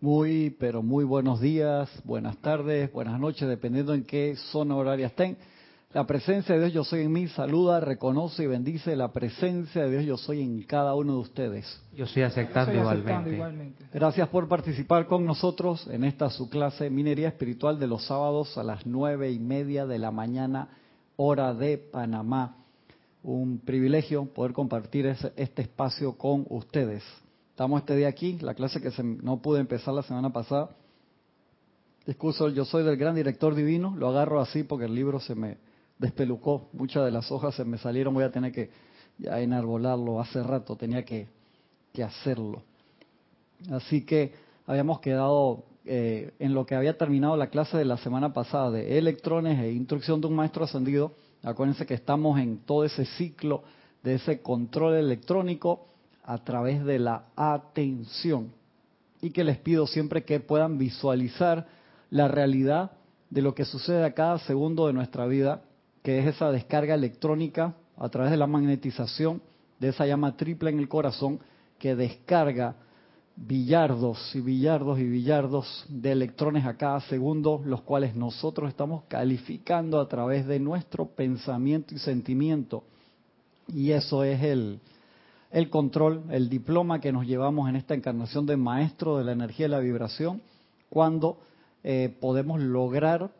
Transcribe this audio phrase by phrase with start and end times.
[0.00, 5.38] Muy, pero muy buenos días, buenas tardes, buenas noches, dependiendo en qué zona horaria estén.
[5.94, 9.90] La presencia de Dios yo soy en mí, saluda, reconoce y bendice la presencia de
[9.90, 11.82] Dios yo soy en cada uno de ustedes.
[11.96, 13.86] Yo estoy aceptando, igualmente.
[13.90, 18.62] Gracias por participar con nosotros en esta su clase Minería Espiritual de los sábados a
[18.62, 20.68] las nueve y media de la mañana,
[21.16, 22.58] hora de Panamá.
[23.22, 27.02] Un privilegio poder compartir este espacio con ustedes.
[27.56, 30.68] Estamos este día aquí, la clase que no pude empezar la semana pasada.
[32.06, 35.56] Discurso, yo soy del gran director divino, lo agarro así porque el libro se me
[35.96, 38.68] despelucó, muchas de las hojas se me salieron, voy a tener que
[39.20, 41.28] enarbolarlo hace rato, tenía que,
[42.04, 42.62] hacerlo.
[43.70, 44.34] Así que
[44.66, 48.98] habíamos quedado eh, en lo que había terminado la clase de la semana pasada de
[48.98, 51.12] electrones e instrucción de un maestro ascendido.
[51.42, 53.62] Acuérdense que estamos en todo ese ciclo
[54.02, 55.86] de ese control electrónico
[56.26, 58.52] a través de la atención.
[59.22, 61.66] Y que les pido siempre que puedan visualizar
[62.10, 62.92] la realidad
[63.30, 65.62] de lo que sucede a cada segundo de nuestra vida,
[66.02, 69.40] que es esa descarga electrónica a través de la magnetización
[69.78, 71.40] de esa llama triple en el corazón
[71.78, 72.76] que descarga
[73.36, 80.00] billardos y billardos y billardos de electrones a cada segundo, los cuales nosotros estamos calificando
[80.00, 82.84] a través de nuestro pensamiento y sentimiento.
[83.68, 84.80] Y eso es el,
[85.50, 89.66] el control, el diploma que nos llevamos en esta encarnación de maestro de la energía
[89.66, 90.42] y la vibración,
[90.90, 91.38] cuando
[91.84, 93.30] eh, podemos lograr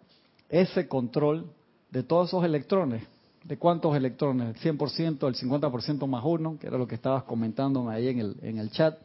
[0.48, 1.46] ese control
[1.90, 3.04] de todos esos electrones.
[3.44, 4.56] ¿De cuántos electrones?
[4.56, 6.58] ¿El 100%, el 50% más uno?
[6.58, 8.98] Que era lo que estabas comentándome ahí en el, en el chat.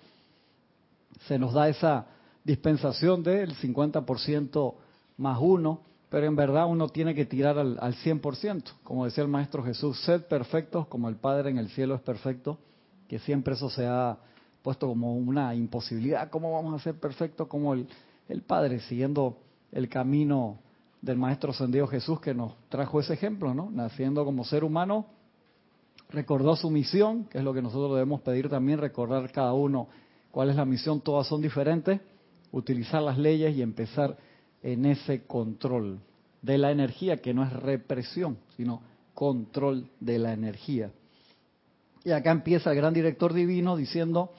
[1.27, 2.07] Se nos da esa
[2.43, 4.73] dispensación del 50%
[5.17, 8.63] más uno, pero en verdad uno tiene que tirar al, al 100%.
[8.83, 12.57] Como decía el Maestro Jesús, sed perfectos como el Padre en el cielo es perfecto
[13.11, 14.17] que siempre eso se ha
[14.61, 16.29] puesto como una imposibilidad.
[16.29, 17.85] ¿Cómo vamos a ser perfectos como el,
[18.29, 19.35] el Padre, siguiendo
[19.73, 20.59] el camino
[21.01, 23.69] del Maestro Ascendido Jesús que nos trajo ese ejemplo, ¿no?
[23.69, 25.07] Naciendo como ser humano,
[26.09, 29.89] recordó su misión, que es lo que nosotros debemos pedir también, recordar cada uno
[30.31, 31.99] cuál es la misión, todas son diferentes,
[32.53, 34.15] utilizar las leyes y empezar
[34.63, 35.99] en ese control
[36.41, 38.81] de la energía, que no es represión, sino
[39.13, 40.93] control de la energía.
[42.03, 44.31] Y acá empieza el gran director divino diciendo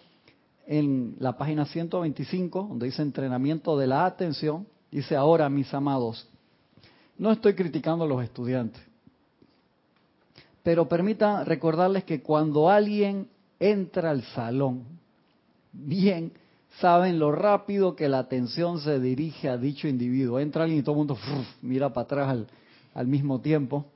[0.67, 6.29] en la página 125, donde dice entrenamiento de la atención, dice ahora, mis amados,
[7.19, 8.83] no estoy criticando a los estudiantes,
[10.63, 13.29] pero permita recordarles que cuando alguien
[13.59, 14.85] entra al salón,
[15.73, 16.33] bien
[16.81, 20.39] saben lo rápido que la atención se dirige a dicho individuo.
[20.39, 21.19] Entra alguien y todo el mundo
[21.61, 22.47] mira para atrás al,
[22.95, 23.87] al mismo tiempo.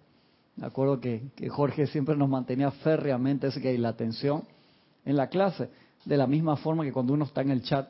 [0.57, 4.45] Me acuerdo que, Jorge siempre nos mantenía férreamente ese que la atención
[5.05, 5.69] en la clase,
[6.05, 7.89] de la misma forma que cuando uno está en el chat.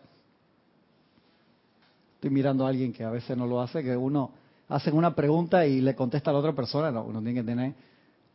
[2.14, 4.32] Estoy mirando a alguien que a veces no lo hace, que uno
[4.68, 7.74] hace una pregunta y le contesta a la otra persona, no, uno tiene que tener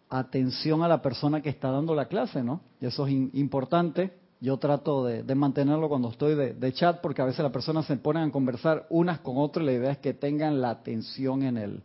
[0.10, 2.62] atención a la persona que está dando la clase, ¿no?
[2.80, 4.14] Y eso es importante.
[4.40, 7.96] Yo trato de, mantenerlo cuando estoy de, de, chat porque a veces las personas se
[7.98, 11.58] ponen a conversar unas con otras y la idea es que tengan la atención en
[11.58, 11.84] el,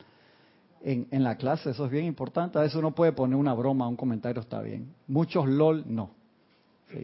[0.83, 2.59] en, la clase, eso es bien importante.
[2.59, 4.95] A veces uno puede poner una broma, un comentario está bien.
[5.09, 6.11] Muchos LOL no.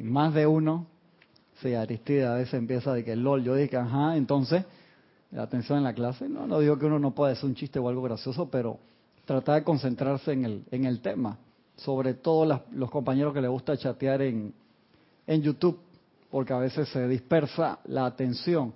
[0.03, 0.87] más de uno,
[1.61, 4.65] sí, Aristide a veces empieza de que LOL, yo dije, ajá, entonces,
[5.31, 6.29] la atención en la clase.
[6.29, 8.79] No, no digo que uno no pueda decir un chiste o algo gracioso, pero
[9.25, 11.39] tratar de concentrarse en el, en el tema.
[11.77, 14.53] Sobre todo los compañeros que les gusta chatear en,
[15.27, 15.79] en YouTube,
[16.31, 18.73] porque a veces se dispersa la atención.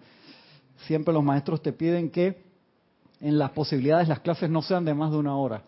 [0.86, 2.45] Siempre los maestros te piden que
[3.20, 5.62] en las posibilidades las clases no sean de más de una hora,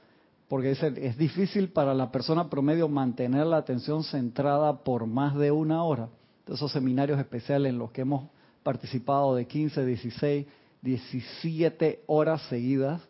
[0.49, 5.51] porque es, es difícil para la persona promedio mantener la atención centrada por más de
[5.51, 6.09] una hora.
[6.47, 8.29] esos seminarios especiales en los que hemos
[8.63, 10.47] participado de 15, 16,
[10.83, 13.03] 17 horas seguidas,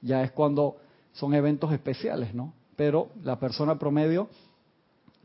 [0.00, 0.76] ya es cuando
[1.12, 2.52] son eventos especiales, ¿no?
[2.76, 4.28] Pero la persona promedio,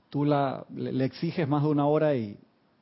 [0.09, 2.37] tú la, le, exiges más de una hora y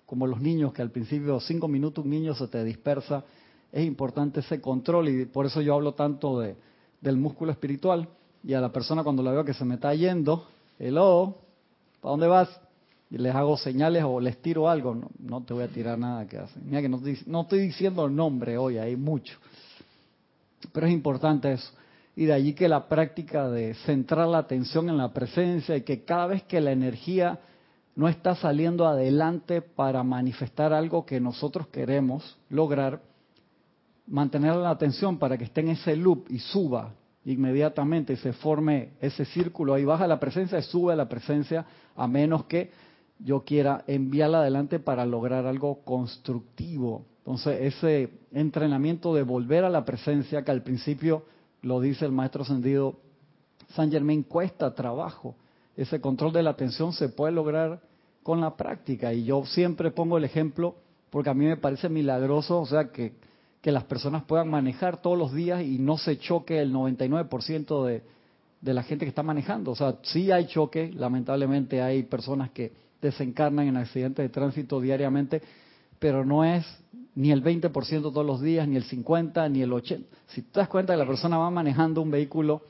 [0.06, 3.24] como los niños que al principio cinco minutos un niño se te dispersa
[3.72, 6.56] es importante ese control y por eso yo hablo tanto de,
[7.02, 8.08] del músculo espiritual
[8.44, 10.48] y a la persona cuando la veo que se me está yendo,
[10.80, 11.36] hello,
[12.02, 12.50] ¿para dónde vas?
[13.10, 16.28] Y les hago señales o les tiro algo, no, no te voy a tirar nada
[16.28, 16.62] que hacen.
[16.66, 19.38] Mira que no, no estoy diciendo el nombre hoy, hay mucho.
[20.74, 21.72] Pero es importante eso.
[22.16, 26.04] Y de allí que la práctica de centrar la atención en la presencia y que
[26.04, 27.40] cada vez que la energía
[27.96, 33.02] no está saliendo adelante para manifestar algo que nosotros queremos lograr,
[34.08, 36.94] mantener la atención para que esté en ese loop y suba
[37.26, 39.74] inmediatamente y se forme ese círculo.
[39.74, 41.66] Ahí baja la presencia y sube la presencia,
[41.96, 42.72] a menos que
[43.20, 47.06] yo quiera enviarla adelante para lograr algo constructivo.
[47.20, 51.26] Entonces, ese entrenamiento de volver a la presencia, que al principio
[51.62, 53.00] lo dice el maestro ascendido
[53.74, 55.36] San Germain, cuesta trabajo.
[55.76, 57.82] Ese control de la atención se puede lograr
[58.24, 59.14] con la práctica.
[59.14, 60.76] Y yo siempre pongo el ejemplo,
[61.10, 63.14] porque a mí me parece milagroso, o sea, que,
[63.68, 68.02] que las personas puedan manejar todos los días y no se choque el 99% de,
[68.62, 69.72] de la gente que está manejando.
[69.72, 72.72] O sea, sí hay choque, lamentablemente hay personas que
[73.02, 75.42] desencarnan en accidentes de tránsito diariamente,
[76.00, 76.66] pero no es
[77.16, 77.74] ni el 20%
[78.04, 80.06] todos los días, ni el 50%, ni el 80%.
[80.28, 82.62] Si te das cuenta que la persona va manejando un vehículo,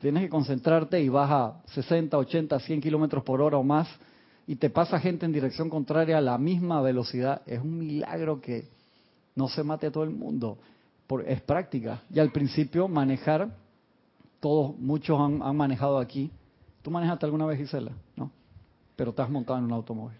[0.00, 3.88] tienes que concentrarte y vas a 60, 80, 100 kilómetros por hora o más,
[4.46, 8.74] y te pasa gente en dirección contraria a la misma velocidad, es un milagro que
[9.36, 10.58] no se mate todo el mundo.
[11.24, 12.02] es práctica.
[12.10, 13.48] Y al principio manejar,
[14.40, 16.32] todos, muchos han, han manejado aquí.
[16.82, 17.92] ¿Tú manejaste alguna vez, Gisela?
[18.16, 18.30] ¿No?
[18.96, 20.16] Pero te has montado en un automóvil.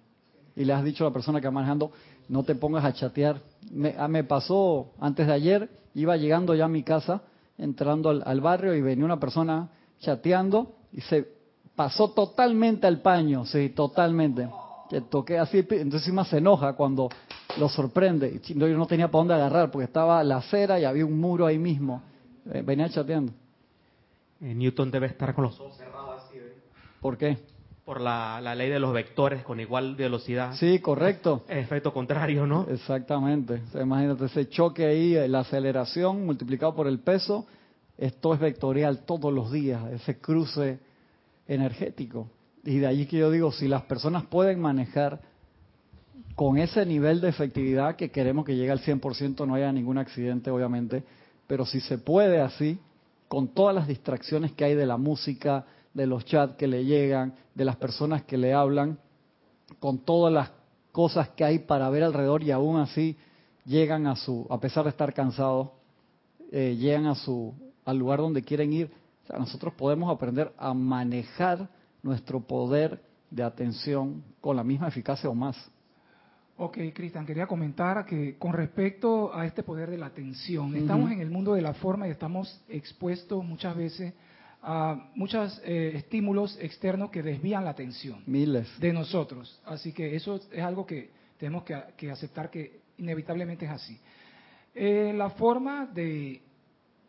[0.54, 1.90] Y le has dicho a la persona que va manejando,
[2.28, 3.40] no te pongas a chatear.
[3.70, 7.22] Me, ah, me pasó antes de ayer, iba llegando ya a mi casa,
[7.58, 9.68] entrando al, barrio y venía una persona
[10.00, 11.26] chateando y se
[11.74, 14.48] pasó totalmente al paño, sí, totalmente.
[14.88, 17.08] Que toqué así, entonces encima se enoja cuando
[17.58, 18.40] lo sorprende.
[18.44, 21.58] Yo no tenía para dónde agarrar porque estaba la acera y había un muro ahí
[21.58, 22.02] mismo.
[22.52, 23.32] Eh, venía chateando.
[24.40, 26.38] Eh, Newton debe estar con los ojos cerrados así.
[27.00, 27.38] ¿Por qué?
[27.86, 30.54] por la, ley de los vectores con igual velocidad.
[30.54, 31.44] Sí, correcto.
[31.48, 32.66] Efecto contrario, ¿no?
[32.68, 33.62] Exactamente.
[33.80, 37.46] imagínate ese choque ahí, eh, la aceleración multiplicado por el peso,
[37.96, 40.80] esto es vectorial todos los días, ese cruce
[41.46, 42.26] energético.
[42.66, 45.20] Y de allí que yo digo, si las personas pueden manejar
[46.34, 50.50] con ese nivel de efectividad que queremos que llegue al 100%, no haya ningún accidente,
[50.50, 51.04] obviamente,
[51.46, 52.78] pero si se puede así,
[53.28, 55.64] con todas las distracciones que hay de la música,
[55.94, 58.98] de los chats que le llegan, de las personas que le hablan,
[59.78, 60.50] con todas las
[60.90, 63.16] cosas que hay para ver alrededor y aún así
[63.64, 65.68] llegan a su, a pesar de estar cansados,
[66.50, 67.54] eh, llegan a su,
[67.84, 68.90] al lugar donde quieren ir.
[69.22, 71.68] O sea, nosotros podemos aprender a manejar
[72.06, 75.56] nuestro poder de atención con la misma eficacia o más.
[76.58, 81.20] Ok, Cristian, quería comentar que con respecto a este poder de la atención, estamos en
[81.20, 84.14] el mundo de la forma y estamos expuestos muchas veces
[84.62, 88.68] a muchos eh, estímulos externos que desvían la atención Miles.
[88.80, 89.60] de nosotros.
[89.66, 94.00] Así que eso es algo que tenemos que, aceptar que inevitablemente es así.
[94.74, 96.40] Eh, la forma de,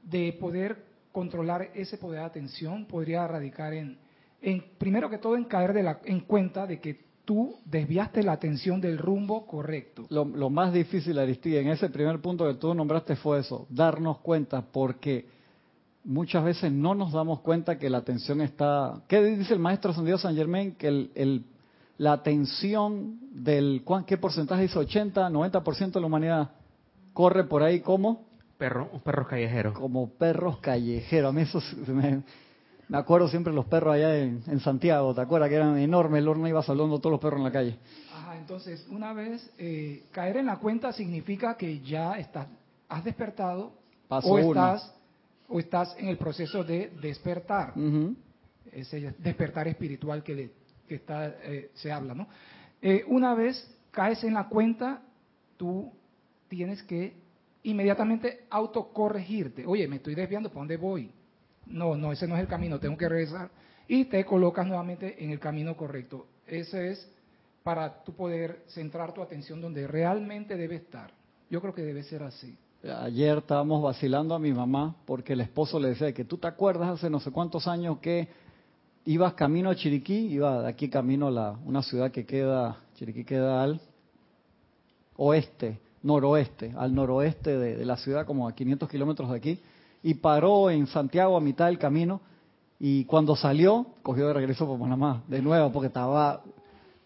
[0.04, 0.84] de, poder
[1.14, 3.98] controlar ese poder de atención podría radicar en,
[4.42, 8.34] en primero que todo, en caer de la, en cuenta de que tú desviaste la
[8.34, 10.06] atención del rumbo correcto.
[10.10, 14.20] Lo, lo más difícil, Aristide, en ese primer punto que tú nombraste fue eso, darnos
[14.20, 15.26] cuenta, porque
[16.08, 19.02] muchas veces no nos damos cuenta que la atención está...
[19.08, 20.72] ¿Qué dice el maestro ascendido San Germain?
[20.76, 21.44] Que el,
[21.98, 23.84] la atención del...
[24.06, 24.80] ¿Qué porcentaje dice?
[24.80, 26.52] ¿80, 90% de la humanidad
[27.14, 28.26] corre por ahí como...
[28.58, 29.78] Perro, perros callejeros.
[29.78, 31.30] Como perros callejeros.
[31.30, 32.24] A mí eso me,
[32.90, 35.50] me acuerdo siempre los perros allá en, Santiago, ¿te acuerdas?
[35.50, 37.78] Que eran enormes, el horno iba saludando todos los perros en la calle.
[38.14, 42.48] Ajá, entonces, una vez eh, caer en la cuenta significa que ya estás,
[42.88, 43.74] has despertado
[44.10, 44.94] o estás
[45.50, 47.74] o estás en el proceso de despertar,
[48.72, 50.52] ese despertar espiritual que,
[50.90, 52.28] está, eh, se habla, ¿no?
[52.82, 55.02] Eh, una vez caes en la cuenta,
[55.56, 55.92] tú
[56.50, 57.14] tienes que
[57.64, 59.66] inmediatamente autocorregirte.
[59.66, 61.12] Oye, me estoy desviando, ¿para dónde voy?
[61.70, 63.50] No, no, ese no es el camino, tengo que regresar.
[63.88, 66.28] Y te colocas nuevamente en el camino correcto.
[66.46, 67.10] Ese es
[67.64, 71.12] para tú poder centrar tu atención donde realmente debe estar.
[71.50, 72.58] Yo creo que debe ser así.
[73.02, 76.90] Ayer estábamos vacilando a mi mamá porque el esposo le decía que tú te acuerdas
[76.90, 78.28] hace no sé cuántos años que
[79.06, 83.24] ibas camino a Chiriquí, iba de aquí camino a la, una ciudad que queda, Chiriquí
[83.24, 83.82] queda al
[85.16, 89.60] oeste, noroeste, al noroeste de, la ciudad, como a 500 kilómetros de aquí,
[90.08, 92.22] y paró en Santiago a mitad del camino
[92.80, 96.44] y cuando salió, cogió de regreso por Panamá, de nuevo, porque estaba,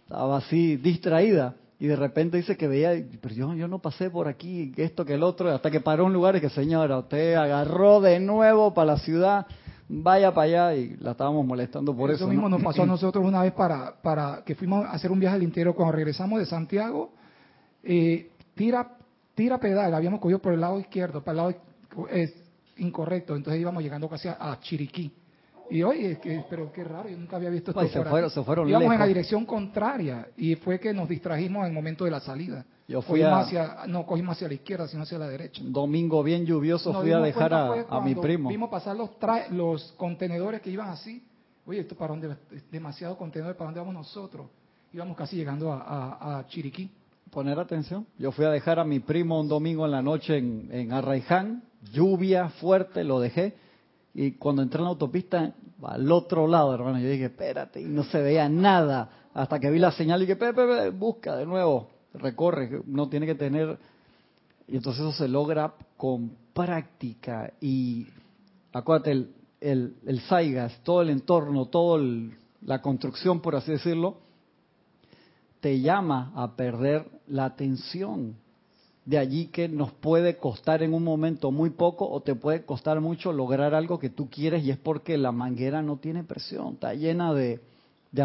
[0.03, 4.27] estaba así distraída y de repente dice que veía, pero yo, yo no pasé por
[4.27, 8.01] aquí, esto que el otro, hasta que paró un lugar y que señora, usted agarró
[8.01, 9.47] de nuevo para la ciudad,
[9.89, 12.25] vaya para allá y la estábamos molestando por eso.
[12.25, 15.19] Eso mismo nos pasó a nosotros una vez para, para que fuimos a hacer un
[15.19, 17.09] viaje al interior cuando regresamos de Santiago,
[17.83, 18.91] eh, tira,
[19.33, 21.61] tira pedal, habíamos cogido por el lado izquierdo, para el lado
[22.11, 25.11] es incorrecto, entonces íbamos llegando casi a Chiriquí.
[25.71, 27.87] Y oye, que, pero qué raro, yo nunca había visto esto.
[27.87, 31.67] se, fueron, se fueron Íbamos en la dirección contraria y fue que nos distrajimos en
[31.67, 32.65] el momento de la salida.
[32.89, 35.61] Yo fui a, hacia, no cogimos hacia la izquierda, sino hacia la derecha.
[35.63, 38.49] Domingo bien lluvioso fui a dejar a, mi primo.
[38.49, 39.11] Vimos pasar los,
[39.51, 41.25] los contenedores que iban así.
[41.65, 42.35] Oye, esto para dónde,
[42.69, 44.47] demasiado contenedor, ¿para dónde vamos nosotros?
[44.91, 46.91] Íbamos casi llegando a, Chiriquí.
[47.31, 48.05] Poner atención.
[48.19, 51.63] Yo fui a dejar a mi primo un domingo en la noche en, en Arraiján,
[51.93, 53.55] lluvia fuerte, lo dejé.
[54.13, 58.03] Y cuando entré en la autopista, al otro lado, hermano, yo dije, espérate, y no
[58.03, 59.29] se veía nada.
[59.33, 63.35] Hasta que vi la señal y dije, pepe, busca de nuevo, recorre, no tiene que
[63.35, 63.79] tener...
[64.67, 67.53] Y entonces eso se logra con práctica.
[67.61, 68.07] Y
[68.73, 72.03] acuérdate, el, el, el Saigas, todo el entorno, toda
[72.65, 74.17] la construcción, por así decirlo,
[75.61, 78.35] te llama a perder la atención.
[79.05, 83.01] De allí que nos puede costar en un momento muy poco o te puede costar
[83.01, 86.93] mucho lograr algo que tú quieres y es porque la manguera no tiene presión, está
[86.93, 87.61] llena de,
[88.11, 88.23] de,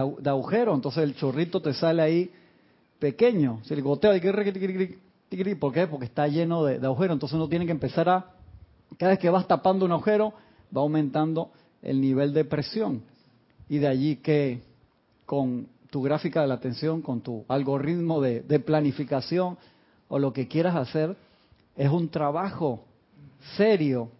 [0.75, 2.31] entonces el chorrito te sale ahí
[2.99, 4.13] pequeño, si el goteo,
[5.59, 5.87] ¿por qué?
[5.87, 8.33] Porque está lleno de, de agujeros, entonces uno tiene que empezar a,
[8.99, 10.35] cada vez que vas tapando un agujero,
[10.77, 11.51] va aumentando
[11.83, 13.03] el nivel de presión.
[13.69, 14.63] Y de allí que
[15.25, 19.59] con tu gráfica de la atención, con tu algoritmo de, planificación
[20.09, 21.17] o lo que quieras hacer,
[21.77, 22.85] es un trabajo
[23.57, 24.11] serio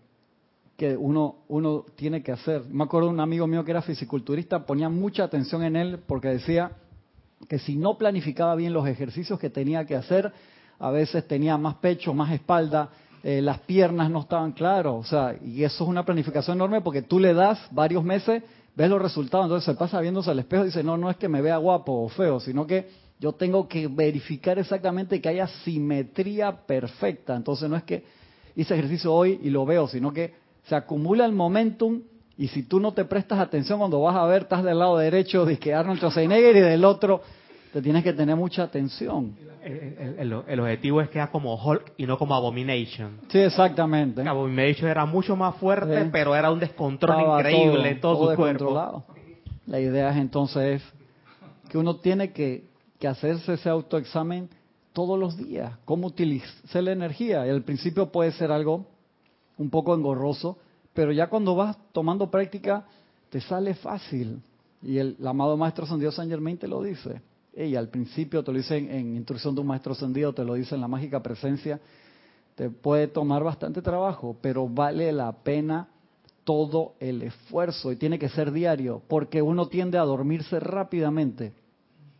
[0.77, 2.65] que uno, uno tiene que hacer.
[2.71, 6.29] Me acuerdo de un amigo mío que era fisiculturista, ponía mucha atención en él porque
[6.29, 6.73] decía
[7.49, 10.33] que si no planificaba bien los ejercicios que tenía que hacer,
[10.79, 12.91] a veces tenía más pecho, más espalda,
[13.23, 17.03] eh, las piernas no estaban claras, o sea, y eso es una planificación enorme porque
[17.03, 18.43] tú le das varios meses,
[18.77, 21.29] ves los resultados, entonces se pasa viéndose al espejo y dice, no, no es que
[21.29, 26.53] me vea guapo o feo, sino que yo tengo que verificar exactamente que haya simetría
[26.67, 28.05] perfecta, entonces no es que
[28.55, 30.35] hice ejercicio hoy y lo veo, sino que
[30.69, 32.03] se acumula el momentum
[32.37, 35.47] y si tú no te prestas atención cuando vas a ver, estás del lado derecho
[35.47, 37.23] de que Arnold Schwarzenegger y del otro,
[37.77, 42.17] te tienes que tener mucha atención el, objetivo es que era como Hulk y no
[42.17, 43.19] como Abomination.
[43.29, 44.27] Sí, exactamente.
[44.27, 49.05] Abomination era mucho más fuerte, pero era un descontrol increíble en todo, su cuerpo.
[49.67, 50.83] La idea es entonces
[51.69, 52.65] que uno tiene que,
[52.99, 54.49] que hacerse ese autoexamen
[54.95, 57.43] todos los días, cómo utilizar la energía.
[57.43, 58.87] Al principio puede ser algo
[59.59, 60.57] un poco engorroso,
[60.95, 62.87] pero ya cuando vas tomando práctica
[63.29, 64.41] te sale fácil.
[64.83, 67.21] Y el, el amado Maestro San Dios San Germain te lo dice
[67.65, 70.77] y al principio te lo dicen en Instrucción de un Maestro Ascendido, te lo dicen
[70.77, 71.81] en la mágica presencia,
[72.55, 75.89] te puede tomar bastante trabajo, pero vale la pena
[76.45, 81.53] todo el esfuerzo y tiene que ser diario, porque uno tiende a dormirse rápidamente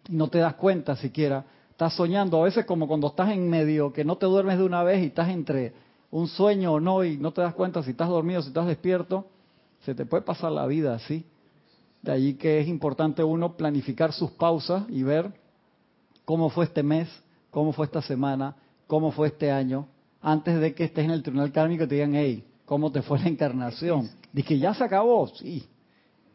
[0.09, 1.45] y no te das cuenta siquiera.
[1.71, 4.83] Estás soñando, a veces como cuando estás en medio, que no te duermes de una
[4.83, 5.75] vez y estás entre
[6.11, 9.27] un sueño o no y no te das cuenta si estás dormido, si estás despierto,
[9.85, 11.25] se te puede pasar la vida así.
[12.03, 15.33] De allí que es importante uno planificar sus pausas y ver
[16.25, 17.09] cómo fue este mes,
[17.51, 19.89] cómo fue esta semana, cómo fue este año,
[20.21, 23.19] antes de que estés en el tribunal kármico y te digan, hey, ¿cómo te fue
[23.19, 24.09] la encarnación?
[24.33, 25.65] Dice que ya se acabó, sí.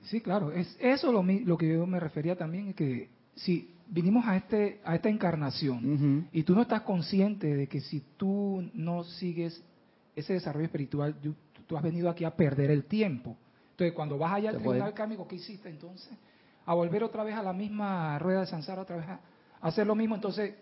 [0.04, 4.26] Sí, claro, es eso lo, lo que yo me refería también, es que si vinimos
[4.26, 9.04] a este a esta encarnación y tú no estás consciente de que si tú no
[9.04, 9.62] sigues
[10.16, 11.16] ese desarrollo espiritual,
[11.68, 13.38] tú has venido aquí a perder el tiempo.
[13.82, 16.12] Entonces, cuando vas allá al tribunal kármico, ¿qué hiciste entonces?
[16.68, 19.20] A volver otra vez a la misma rueda de Sansara, otra vez a
[19.60, 20.14] hacer lo mismo.
[20.14, 20.54] Entonces,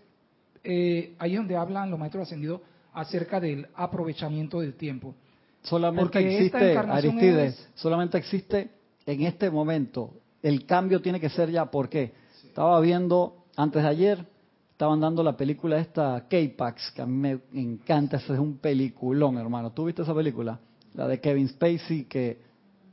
[0.64, 2.62] eh, ahí es donde hablan los maestros ascendidos
[2.94, 5.16] acerca del aprovechamiento del tiempo.
[5.64, 8.70] Solamente existe, Aristides, solamente existe
[9.06, 10.14] en este momento.
[10.42, 11.66] El cambio tiene que ser ya.
[11.66, 12.14] ¿Por qué?
[12.46, 14.26] Estaba viendo, antes de ayer,
[14.72, 19.38] estaban dando la película esta K-Pax, que a mí me encanta, ese es un peliculón,
[19.38, 19.74] hermano.
[19.74, 20.58] ¿Tú viste esa película?
[20.94, 22.49] La de Kevin Spacey, que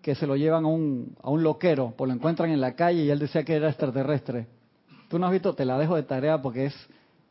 [0.07, 3.03] que se lo llevan a un, a un loquero, pues lo encuentran en la calle
[3.03, 4.47] y él decía que era extraterrestre.
[5.09, 6.77] Tú no has visto, te la dejo de tarea porque es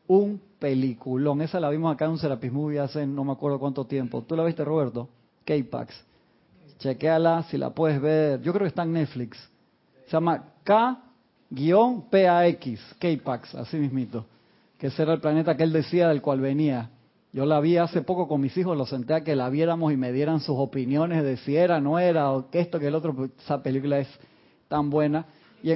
[0.08, 1.41] un peliculón.
[1.41, 4.24] Esa la vimos acá en un Serapis Movie hace no me acuerdo cuánto tiempo.
[4.24, 5.08] ¿Tú la viste, Roberto?
[5.46, 6.03] K-Pax.
[6.79, 8.41] Chequéala si la puedes ver.
[8.41, 9.38] Yo creo que está en Netflix.
[10.08, 10.98] Se llama K-PAX,
[13.00, 14.25] K-Pax, así mismito.
[14.77, 16.89] Que ese era el planeta que él decía del cual venía.
[17.36, 19.98] Yo la vi hace poco con mis hijos, los senté a que la viéramos y
[19.98, 23.13] me dieran sus opiniones de si era, no era, o que esto, que el otro.
[23.13, 24.08] Pues, esa película es
[24.70, 25.25] tan buena.
[25.62, 25.74] Y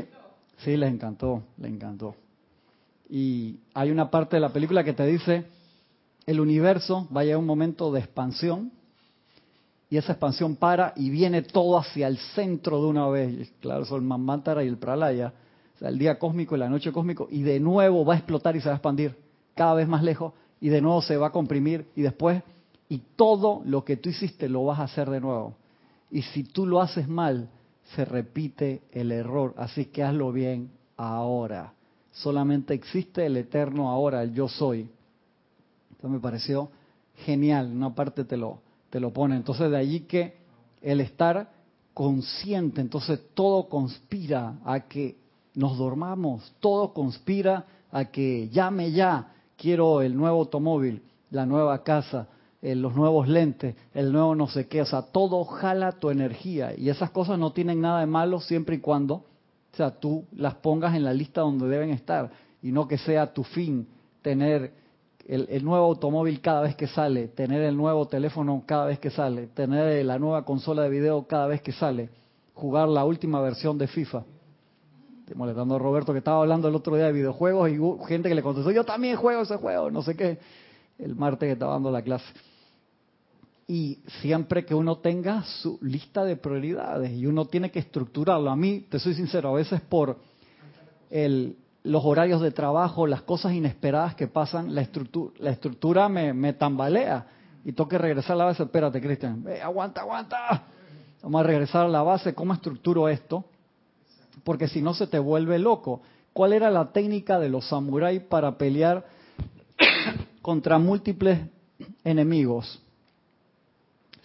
[0.59, 2.15] sí, les encantó, les encantó.
[3.09, 5.47] Y hay una parte de la película que te dice,
[6.25, 8.71] el universo va a llegar un momento de expansión
[9.89, 13.51] y esa expansión para y viene todo hacia el centro de una vez.
[13.59, 15.33] Claro, son el Manmantara y el Pralaya,
[15.75, 18.55] o sea, el día cósmico y la noche cósmico, y de nuevo va a explotar
[18.55, 19.13] y se va a expandir
[19.55, 22.43] cada vez más lejos y de nuevo se va a comprimir y después,
[22.87, 25.55] y todo lo que tú hiciste lo vas a hacer de nuevo.
[26.11, 27.49] Y si tú lo haces mal,
[27.95, 29.53] se repite el error.
[29.57, 31.73] Así que hazlo bien ahora.
[32.11, 34.89] Solamente existe el eterno ahora, el yo soy.
[35.91, 36.69] Esto me pareció
[37.25, 37.71] genial.
[37.71, 39.35] Una parte te lo, te lo pone.
[39.35, 40.37] Entonces de allí que
[40.81, 41.51] el estar
[41.93, 45.17] consciente, entonces todo conspira a que
[45.55, 52.27] nos dormamos, todo conspira a que llame ya, quiero el nuevo automóvil, la nueva casa,
[52.61, 56.73] eh, los nuevos lentes, el nuevo no sé qué, o sea, todo jala tu energía
[56.75, 60.55] y esas cosas no tienen nada de malo siempre y cuando, o sea, tú las
[60.55, 62.31] pongas en la lista donde deben estar
[62.63, 63.87] y no que sea tu fin
[64.21, 64.73] tener
[65.27, 69.11] el, el, nuevo automóvil cada vez que sale, tener el nuevo teléfono cada vez que
[69.11, 72.09] sale, tener la nueva consola de video cada vez que sale,
[72.53, 74.23] jugar la última versión de FIFA.
[75.29, 78.33] Estoy molestando a Roberto que estaba hablando el otro día de videojuegos y gente que
[78.33, 80.39] le contestó, yo también juego ese juego, no sé qué,
[80.97, 82.25] el martes que estaba dando la clase
[83.67, 88.49] y siempre que uno tenga su lista de prioridades y uno tiene que estructurarlo.
[88.49, 90.17] A mí, te soy sincero, a veces por
[91.11, 96.33] el, los horarios de trabajo, las cosas inesperadas que pasan, la estructura, la estructura me,
[96.33, 97.27] me tambalea
[97.63, 98.63] y tengo que regresar a la base.
[98.63, 100.63] Espérate, Cristian, aguanta, aguanta.
[101.21, 103.45] Vamos a regresar a la base, ¿cómo estructuro esto?
[104.43, 106.01] Porque si no se te vuelve loco.
[106.33, 109.05] ¿Cuál era la técnica de los samuráis para pelear
[110.41, 111.39] contra múltiples
[112.03, 112.81] enemigos?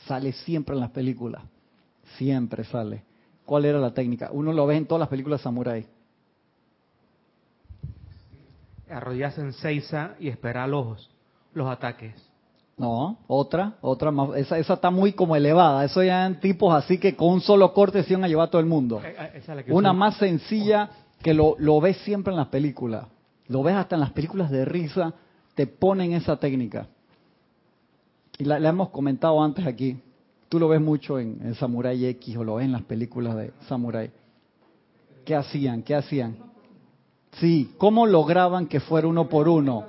[0.07, 1.43] Sale siempre en las películas.
[2.17, 3.03] Siempre sale.
[3.45, 4.31] ¿Cuál era la técnica?
[4.33, 5.87] Uno lo ve en todas las películas samurai.
[8.89, 11.11] Arrodillarse en Seiza y esperar los,
[11.53, 12.15] los ataques.
[12.77, 14.37] No, otra, otra más.
[14.37, 15.85] Esa, esa está muy como elevada.
[15.85, 18.51] Eso ya en tipos así que con un solo corte se iban a llevar a
[18.51, 19.01] todo el mundo.
[19.05, 20.91] Eh, eh, Una más sencilla
[21.23, 23.07] que lo, lo ves siempre en las películas.
[23.47, 25.15] Lo ves hasta en las películas de risa,
[25.55, 26.89] te ponen esa técnica
[28.39, 30.01] y la, hemos comentado antes aquí,
[30.49, 34.11] tú lo ves mucho en, Samurai X o lo ves en las películas de Samurai.
[35.25, 35.83] ¿Qué hacían?
[35.83, 36.37] ¿Qué hacían?
[37.39, 39.85] Sí, ¿cómo lograban que fuera uno por uno?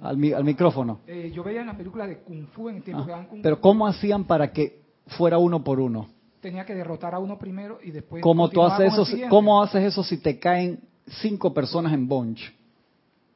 [0.00, 1.00] Al, al micrófono.
[1.06, 3.60] Eh, yo veía en las películas de Kung Fu en el tiempo ah, que Pero
[3.60, 6.08] ¿cómo hacían para que fuera uno por uno?
[6.40, 8.22] Tenía que derrotar a uno primero y después.
[8.22, 12.40] ¿Cómo, tú haces eso, ¿Cómo haces eso si te caen cinco personas en bunch?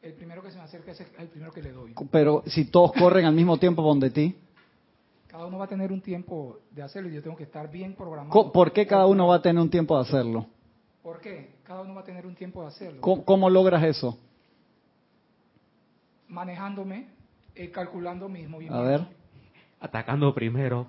[0.03, 1.95] El primero que se me acerca es el primero que le doy.
[2.11, 4.35] Pero si todos corren al mismo tiempo donde ti.
[5.27, 7.95] Cada uno va a tener un tiempo de hacerlo y yo tengo que estar bien
[7.95, 8.51] programado.
[8.51, 10.47] ¿Por qué cada uno va a tener un tiempo de hacerlo?
[11.03, 11.51] ¿Por qué?
[11.65, 13.01] Cada uno va a tener un tiempo de hacerlo.
[13.01, 14.19] ¿Cómo, logras eso?
[16.31, 17.09] Manejándome,
[17.55, 18.81] eh, calculando mis movimientos.
[18.81, 19.07] A ver.
[19.81, 20.87] Atacando primero.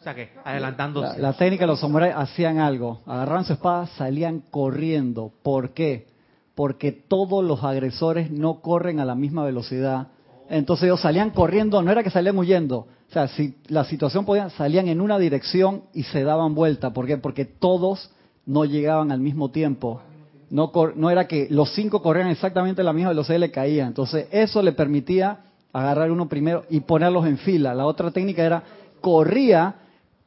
[0.00, 1.20] O sea que, adelantándose.
[1.20, 3.02] La, técnica de los hombres hacían algo.
[3.04, 5.32] Agarraban su espada, salían corriendo.
[5.42, 6.06] ¿Por qué?
[6.54, 10.08] Porque todos los agresores no corren a la misma velocidad
[10.48, 12.78] entonces ellos salían corriendo, no era que salían huyendo.
[13.08, 16.92] O sea, si la situación podía, salían en una dirección y se daban vuelta.
[16.92, 17.18] ¿Por qué?
[17.18, 18.10] Porque todos
[18.46, 20.02] no llegaban al mismo tiempo.
[20.50, 23.88] No, no era que los cinco corrían exactamente la misma velocidad y le caían.
[23.88, 25.40] Entonces eso le permitía
[25.72, 27.74] agarrar uno primero y ponerlos en fila.
[27.74, 28.62] La otra técnica era
[29.00, 29.76] corría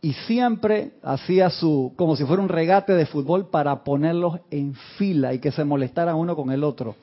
[0.02, 5.34] y siempre hacía su, como si fuera un regate de fútbol para ponerlos en fila
[5.34, 6.96] y que se molestaran uno con el otro.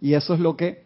[0.00, 0.84] Y eso es lo que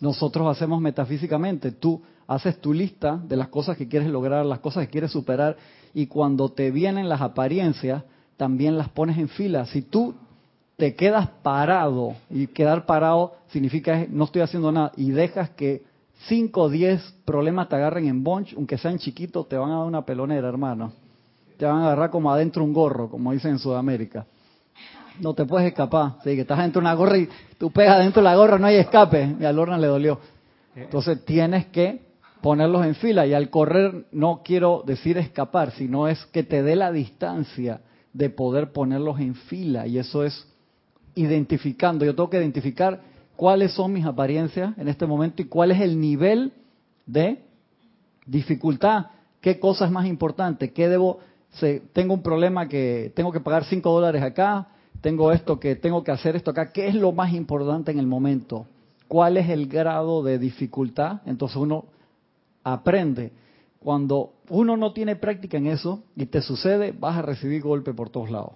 [0.00, 1.72] nosotros hacemos metafísicamente.
[1.72, 5.56] Tú haces tu lista de las cosas que quieres lograr, las cosas que quieres superar,
[5.92, 8.04] y cuando te vienen las apariencias,
[8.36, 9.66] también las pones en fila.
[9.66, 10.14] Si tú
[10.80, 15.82] te quedas parado, y quedar parado significa no estoy haciendo nada, y dejas que
[16.26, 19.86] 5 o 10 problemas te agarren en bunch, aunque sean chiquitos, te van a dar
[19.86, 20.92] una pelonera, hermano.
[21.58, 24.26] Te van a agarrar como adentro un gorro, como dicen en Sudamérica
[25.20, 26.14] no te puedes escapar.
[26.24, 28.66] Sí, que estás dentro de una gorra y tú pegas dentro de la gorra, no
[28.66, 29.36] hay escape.
[29.38, 30.18] Y al Lorna le dolió.
[30.74, 32.00] Entonces tienes que
[32.40, 33.26] ponerlos en fila.
[33.26, 37.80] Y al correr no quiero decir escapar, sino es que te dé la distancia
[38.12, 39.86] de poder ponerlos en fila.
[39.86, 40.46] Y eso es
[41.14, 42.04] identificando.
[42.04, 43.00] Yo tengo que identificar
[43.36, 46.52] cuáles son mis apariencias en este momento y cuál es el nivel
[47.06, 47.42] de
[48.26, 49.06] dificultad.
[49.40, 50.72] ¿Qué cosa es más importante?
[50.72, 51.20] ¿Qué debo?
[51.92, 54.68] tengo un problema que tengo que pagar 5 dólares acá,
[55.00, 58.06] tengo esto que tengo que hacer esto acá, ¿qué es lo más importante en el
[58.06, 58.66] momento?
[59.08, 61.22] ¿Cuál es el grado de dificultad?
[61.26, 61.86] Entonces uno
[62.62, 63.32] aprende.
[63.80, 68.10] Cuando uno no tiene práctica en eso y te sucede, vas a recibir golpe por
[68.10, 68.52] todos lados.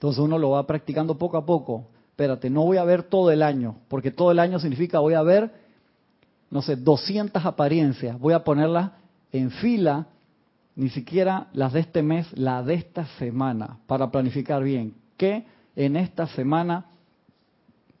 [0.00, 1.84] Entonces uno lo va practicando poco a poco.
[2.12, 5.20] Espérate, no voy a ver todo el año, porque todo el año significa voy a
[5.20, 5.52] ver,
[6.48, 8.18] no sé, 200 apariencias.
[8.18, 8.92] Voy a ponerlas
[9.30, 10.06] en fila,
[10.74, 15.44] ni siquiera las de este mes, la de esta semana, para planificar bien que
[15.76, 16.86] en esta semana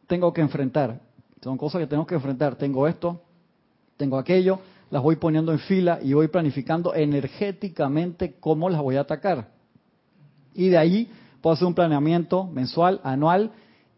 [0.06, 1.00] tengo que enfrentar.
[1.42, 2.56] Son cosas que tengo que enfrentar.
[2.56, 3.20] Tengo esto,
[3.98, 4.58] tengo aquello,
[4.88, 9.48] las voy poniendo en fila y voy planificando energéticamente cómo las voy a atacar.
[10.54, 11.10] Y de ahí
[11.40, 13.52] puedo hacer un planeamiento mensual, anual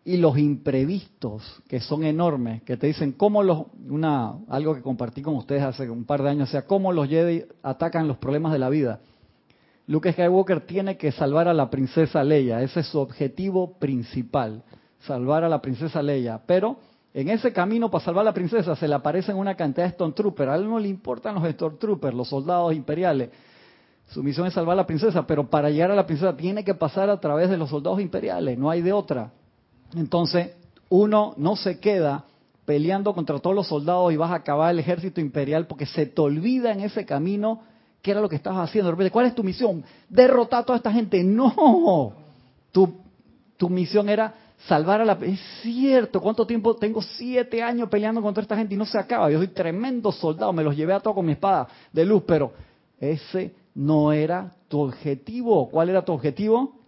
[0.04, 5.22] y los imprevistos que son enormes, que te dicen cómo los una algo que compartí
[5.22, 8.52] con ustedes hace un par de años, o sea, cómo los Jedi atacan los problemas
[8.52, 9.00] de la vida.
[9.86, 14.62] Luke Skywalker tiene que salvar a la princesa Leia, ese es su objetivo principal,
[15.00, 16.78] salvar a la princesa Leia, pero
[17.14, 20.50] En ese camino para salvar a la princesa se le aparecen una cantidad de Stormtroopers.
[20.50, 23.28] A él no le importan los Stormtroopers, los soldados imperiales.
[24.08, 26.74] Su misión es salvar a la princesa, pero para llegar a la princesa tiene que
[26.74, 29.32] pasar a través de los soldados imperiales, no hay de otra.
[29.94, 30.52] Entonces,
[30.88, 32.24] uno no se queda
[32.64, 36.20] peleando contra todos los soldados y vas a acabar el ejército imperial porque se te
[36.20, 37.62] olvida en ese camino
[38.02, 38.88] qué era lo que estabas haciendo.
[38.88, 39.84] De repente, ¿cuál es tu misión?
[40.08, 41.22] Derrotar a toda esta gente.
[41.24, 42.12] No,
[42.72, 42.94] tu,
[43.56, 44.34] tu misión era
[44.66, 45.18] salvar a la...
[45.22, 46.76] Es cierto, ¿cuánto tiempo?
[46.76, 49.30] Tengo siete años peleando contra esta gente y no se acaba.
[49.30, 52.52] Yo soy tremendo soldado, me los llevé a todos con mi espada de luz, pero
[53.00, 55.68] ese no era tu objetivo.
[55.70, 56.78] ¿Cuál era tu objetivo?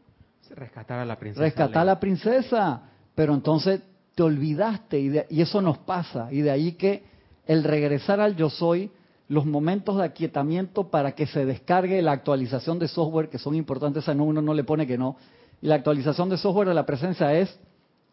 [0.51, 1.43] Rescatar a la princesa.
[1.43, 2.83] Rescatar a la princesa.
[3.15, 3.81] Pero entonces
[4.15, 6.29] te olvidaste y, y eso nos pasa.
[6.31, 7.05] Y de ahí que
[7.47, 8.91] el regresar al yo soy,
[9.29, 14.09] los momentos de aquietamiento para que se descargue la actualización de software, que son importantes,
[14.09, 15.17] a uno no le pone que no.
[15.63, 17.59] Y la actualización de software de la presencia es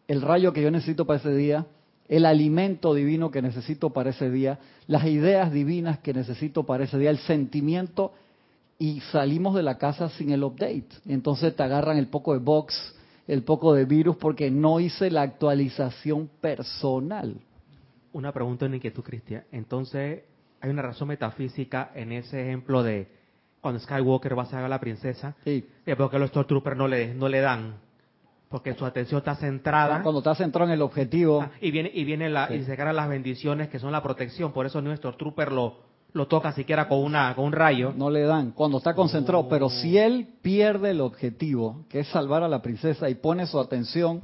[0.08, 1.66] el rayo que yo necesito para ese día,
[2.08, 6.98] el alimento divino que necesito para ese día, las ideas divinas que necesito para ese
[6.98, 8.12] día, el sentimiento
[8.82, 10.88] y salimos de la casa sin el update.
[11.06, 12.74] Entonces te agarran el poco de box,
[13.28, 17.36] el poco de virus porque no hice la actualización personal.
[18.12, 19.44] Una pregunta en inquietud, Cristian.
[19.52, 20.24] Entonces,
[20.60, 23.06] hay una razón metafísica en ese ejemplo de
[23.60, 25.64] cuando Skywalker va a sacar a la princesa, sí.
[25.96, 27.76] porque los Stormtroopers no le, no le dan,
[28.48, 30.02] porque su atención está centrada.
[30.02, 31.42] Cuando está centrado en el objetivo.
[31.42, 34.52] Ah, y viene, y viene la, y se cargan las bendiciones que son la protección,
[34.52, 37.92] por eso nuestro Stormtrooper lo, lo toca siquiera con, una, con un rayo.
[37.96, 39.48] No le dan, cuando está concentrado.
[39.48, 43.58] Pero si él pierde el objetivo, que es salvar a la princesa, y pone su
[43.58, 44.22] atención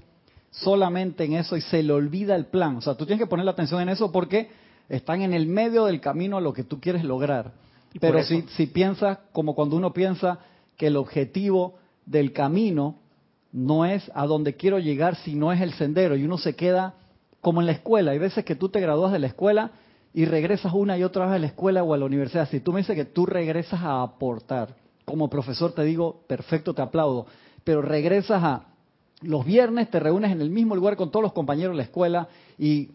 [0.51, 2.77] solamente en eso y se le olvida el plan.
[2.77, 4.51] O sea, tú tienes que poner la atención en eso porque
[4.89, 7.53] están en el medio del camino a lo que tú quieres lograr.
[8.01, 10.39] Pero si, si piensas como cuando uno piensa
[10.77, 12.97] que el objetivo del camino
[13.53, 16.95] no es a donde quiero llegar, sino es el sendero, y uno se queda
[17.41, 18.13] como en la escuela.
[18.13, 19.73] Hay veces que tú te gradúas de la escuela
[20.15, 22.73] y regresas una y otra vez a la escuela o a la universidad, si tú
[22.73, 27.27] me dices que tú regresas a aportar, como profesor te digo, perfecto, te aplaudo,
[27.65, 28.67] pero regresas a
[29.23, 32.29] los viernes, te reúnes en el mismo lugar con todos los compañeros de la escuela
[32.59, 32.91] y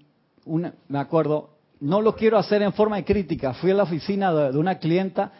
[0.46, 1.50] una, me acuerdo,
[1.80, 4.80] no lo quiero hacer en forma de crítica, fui a la oficina de, de una
[4.80, 5.32] clienta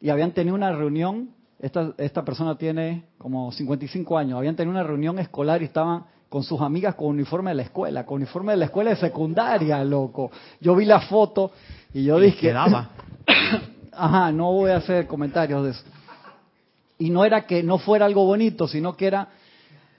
[0.00, 4.82] y habían tenido una reunión, esta, esta persona tiene como 55 años, habían tenido una
[4.82, 8.58] reunión escolar y estaban con sus amigas con uniforme de la escuela, con uniforme de
[8.58, 10.30] la escuela de secundaria, loco.
[10.60, 11.50] Yo vi la foto
[11.92, 12.48] y yo dije...
[12.48, 12.88] Quedaba.
[13.92, 15.82] Ajá, no voy a hacer comentarios de eso.
[16.98, 19.28] Y no era que no fuera algo bonito, sino que era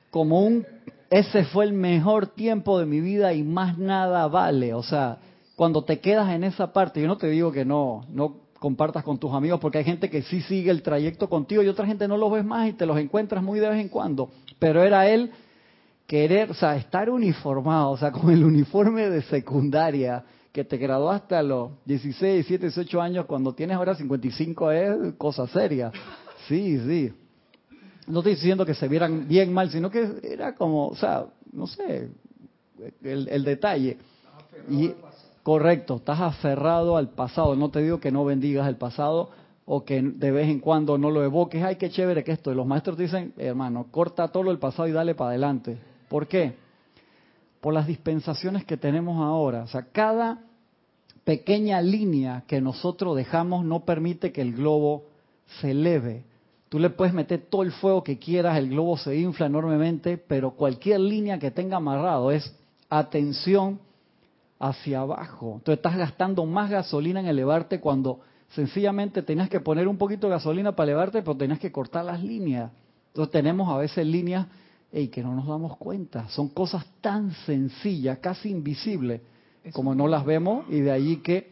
[0.09, 0.65] como un...
[1.09, 4.73] Ese fue el mejor tiempo de mi vida y más nada vale.
[4.73, 5.17] O sea,
[5.57, 9.17] cuando te quedas en esa parte, yo no te digo que no, no compartas con
[9.17, 12.15] tus amigos, porque hay gente que sí sigue el trayecto contigo y otra gente no
[12.15, 14.29] los ves más y te los encuentras muy de vez en cuando.
[14.57, 15.31] Pero era él
[16.12, 21.36] querer, o sea, estar uniformado, o sea, con el uniforme de secundaria que te graduaste
[21.36, 25.89] a los 16, 17, 18 años, cuando tienes ahora 55 es cosa seria.
[26.50, 27.13] Sí, sí.
[28.08, 31.65] No estoy diciendo que se vieran bien mal, sino que era como, o sea, no
[31.65, 32.10] sé,
[33.04, 33.97] el, el detalle.
[34.69, 34.91] Y,
[35.43, 37.56] correcto, estás aferrado al pasado.
[37.56, 39.30] No te digo que no bendigas el pasado
[39.63, 41.63] o que de vez en cuando no lo evoques.
[41.63, 42.52] Ay, qué chévere que esto.
[42.52, 45.90] Y los maestros dicen, hermano, corta todo el pasado y dale para adelante.
[46.12, 46.56] ¿Por qué?
[47.62, 49.63] Por las dispensaciones que tenemos ahora.
[49.63, 50.41] O sea, cada
[51.24, 55.06] pequeña línea que nosotros dejamos no permite que el globo
[55.62, 56.26] se eleve.
[56.67, 60.52] Tú le puedes meter todo el fuego que quieras, el globo se infla enormemente, pero
[60.52, 62.54] cualquier línea que tenga amarrado es
[62.89, 63.80] atención
[64.60, 65.54] hacia abajo.
[65.60, 68.19] Entonces estás gastando más gasolina en elevarte cuando
[68.50, 72.21] sencillamente tenías que poner un poquito de gasolina para elevarte, pero tenías que cortar las
[72.21, 72.69] líneas.
[73.08, 74.47] Entonces tenemos a veces líneas
[74.91, 76.27] y que no nos damos cuenta.
[76.30, 79.21] Son cosas tan sencillas, casi invisibles,
[79.73, 81.51] como no las vemos, y de ahí que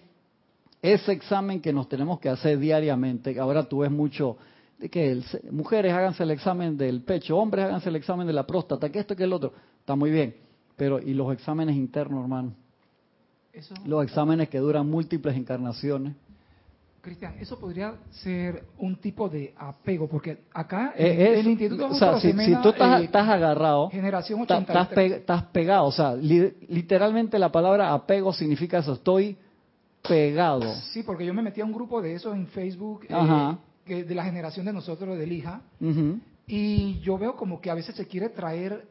[0.82, 4.38] ese examen que nos tenemos que hacer diariamente, ahora tú ves mucho
[4.78, 5.22] de que
[5.52, 9.16] mujeres háganse el examen del pecho, hombres háganse el examen de la próstata, que esto
[9.16, 10.36] que el otro, está muy bien,
[10.76, 12.54] pero ¿y los exámenes internos, hermano?
[13.86, 16.16] Los exámenes que duran múltiples encarnaciones.
[17.02, 22.20] Cristian, eso podría ser un tipo de apego, porque acá en el Instituto o sea,
[22.20, 28.80] si, tú estás, eh, agarrado, generación estás, pegado, o sea, literalmente la palabra apego significa
[28.80, 29.38] eso, estoy
[30.08, 30.74] pegado.
[30.92, 34.16] Sí, porque yo me metí a un grupo de eso en Facebook, eh, que de
[34.16, 35.62] la generación de nosotros, del hija,
[36.48, 38.88] y yo veo como que a veces se quiere traer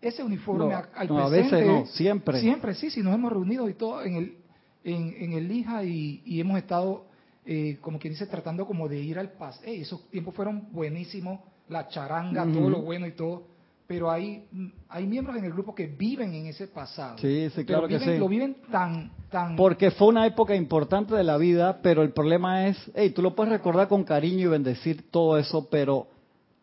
[0.00, 1.22] ese uniforme al presente.
[1.22, 2.40] A veces no, siempre.
[2.40, 4.36] Siempre, sí, sí, nos hemos reunido y todo en el,
[4.82, 7.06] en, el hija y hemos estado
[7.46, 9.60] eh, como quien dice, tratando como de ir al paz.
[9.64, 13.44] esos tiempos fueron buenísimos, la charanga, todo lo bueno y todo.
[13.86, 14.48] pero hay,
[14.88, 17.18] hay miembros en el grupo que viven en ese pasado.
[17.18, 18.18] Sí, sí, claro que sí.
[18.18, 19.54] Lo viven tan, tan...
[19.54, 23.36] Porque fue una época importante de la vida, pero el problema es, hey, tú lo
[23.36, 26.08] puedes recordar con cariño y bendecir todo eso, pero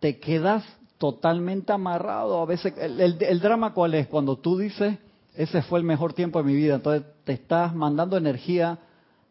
[0.01, 0.65] te quedas
[0.97, 2.41] totalmente amarrado.
[2.41, 4.07] A veces, el, el drama cuál es?
[4.07, 4.97] Cuando tú dices,
[5.35, 8.79] ese fue el mejor tiempo de mi vida, entonces te estás mandando energía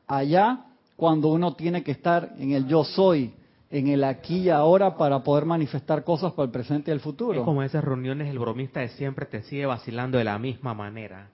[0.07, 0.65] allá
[1.03, 3.35] cuando uno tiene que estar en el yo soy
[3.73, 7.41] en el aquí y ahora para poder manifestar cosas para el presente y el futuro.
[7.41, 11.29] Es como esas reuniones, el bromista de siempre te sigue vacilando de la misma manera.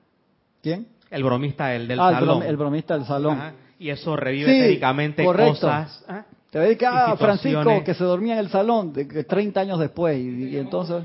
[0.62, 0.88] ¿Quién?
[1.10, 2.42] El bromista el del ah, salón.
[2.44, 3.38] El, bromista del salón.
[3.78, 4.80] Y eso revive sí,
[5.22, 6.02] cosas.
[6.08, 6.24] ¿ah?
[6.48, 10.16] Te ve que, ah, Francisco, que se dormía en el salón de, 30 años después.
[10.18, 11.04] Y, entonces.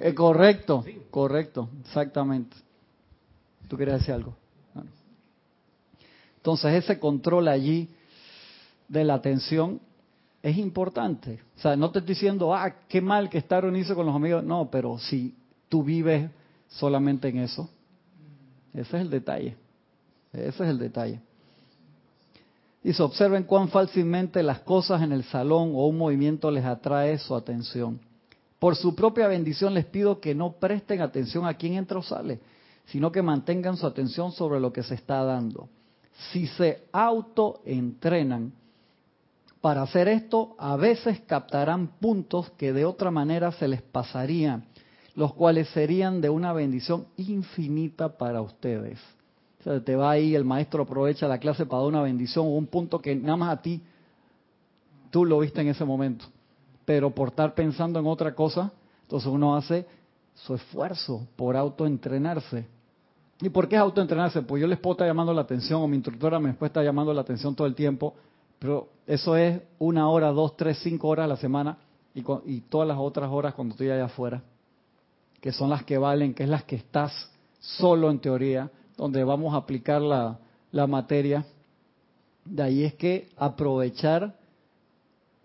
[0.00, 2.56] Eh, correcto, correcto, exactamente.
[3.68, 4.41] ¿Tú quieres decir algo?
[6.42, 7.88] Entonces, ese control allí
[8.88, 9.80] de la atención
[10.42, 11.38] es importante.
[11.56, 14.42] O sea, no te estoy diciendo, ah, qué mal que estar reunirse con los amigos.
[14.42, 15.36] No, pero si
[15.68, 16.28] tú vives
[16.66, 17.70] solamente en eso,
[18.74, 19.56] ese es el detalle.
[20.32, 21.20] Ese es el detalle.
[22.82, 27.18] Y se observen cuán fácilmente las cosas en el salón o un movimiento les atrae
[27.18, 28.00] su atención.
[28.58, 32.40] Por su propia bendición les pido que no presten atención a quién entra o sale,
[32.86, 35.68] sino que mantengan su atención sobre lo que se está dando.
[36.32, 38.52] Si se autoentrenan,
[39.60, 44.64] para hacer esto, a veces captarán puntos que de otra manera se les pasarían,
[45.14, 48.98] los cuales serían de una bendición infinita para ustedes.
[49.60, 52.66] O sea, te va ahí, el maestro aprovecha la clase para dar una bendición un
[52.66, 53.80] punto que nada más a ti
[55.10, 56.24] tú lo viste en ese momento.
[56.84, 58.72] Pero por estar pensando en otra cosa,
[59.02, 59.86] entonces uno hace
[60.34, 62.66] su esfuerzo por autoentrenarse.
[63.42, 64.40] ¿Y por qué es autoentrenarse?
[64.42, 67.12] Pues yo les puedo estar llamando la atención o mi instructora me puede estar llamando
[67.12, 68.14] la atención todo el tiempo
[68.62, 71.78] pero eso es una hora, dos, tres, cinco horas a la semana
[72.14, 74.40] y, todas las otras horas cuando estoy allá afuera,
[75.40, 77.12] que son las que valen, que es las que estás
[77.58, 80.38] solo en teoría, donde vamos a aplicar la,
[80.86, 81.44] materia.
[82.44, 84.38] De ahí es que aprovechar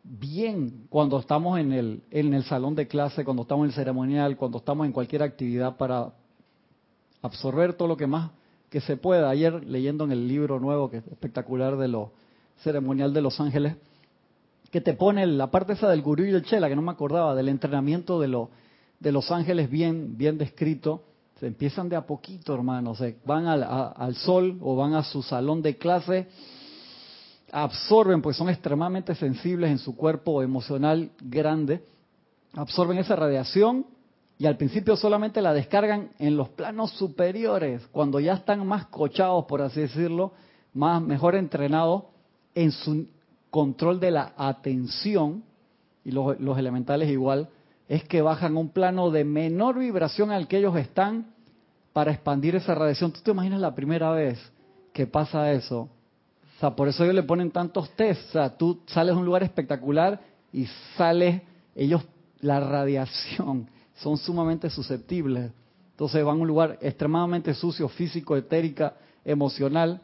[0.04, 4.38] bien cuando estamos en el, en el salón de clase, cuando estamos en el ceremonial,
[4.38, 6.14] cuando estamos en cualquier actividad para
[7.28, 8.32] absorber todo lo que más
[8.70, 9.30] que se pueda.
[9.30, 12.10] Ayer leyendo en el libro nuevo, que es espectacular, de los
[12.64, 13.76] ceremonial de Los Ángeles,
[14.72, 17.36] que te pone la parte esa del gurú y el chela, que no me acordaba,
[17.36, 18.50] del entrenamiento de, lo,
[19.00, 21.04] de Los Ángeles bien, bien descrito.
[21.40, 23.02] Se empiezan de a poquito, hermanos.
[23.26, 26.28] van al, al sol o van a su salón de clase,
[27.52, 31.84] absorben, pues son extremadamente sensibles en su cuerpo emocional grande,
[32.54, 33.86] absorben esa radiación
[34.40, 39.46] y al principio solamente la descargan en los planos superiores, cuando ya están más cochados,
[39.46, 40.34] por así decirlo,
[40.74, 42.04] más mejor entrenados,
[42.54, 43.08] en su
[43.50, 45.44] control de la atención,
[46.04, 47.50] y los, elementales igual,
[47.90, 51.34] es que bajan un plano de menor vibración al que ellos están
[51.94, 53.12] para expandir esa radiación.
[53.12, 54.40] ¿Tú te imaginas la primera vez
[54.94, 55.90] que pasa eso?
[56.58, 58.30] O sea, por eso ellos le ponen tantos test.
[58.30, 60.20] O sea, tú sales de un lugar espectacular
[60.54, 61.42] y sales,
[61.76, 62.04] ellos,
[62.40, 65.52] la radiación, son sumamente susceptibles.
[65.92, 70.02] Entonces van a un lugar extremadamente sucio, físico, etérica, emocional,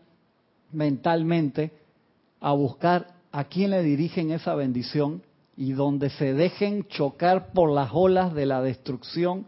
[0.72, 1.72] mentalmente,
[2.42, 5.22] a buscar a quién le dirigen esa bendición
[5.56, 9.46] y donde se dejen chocar por las olas de la destrucción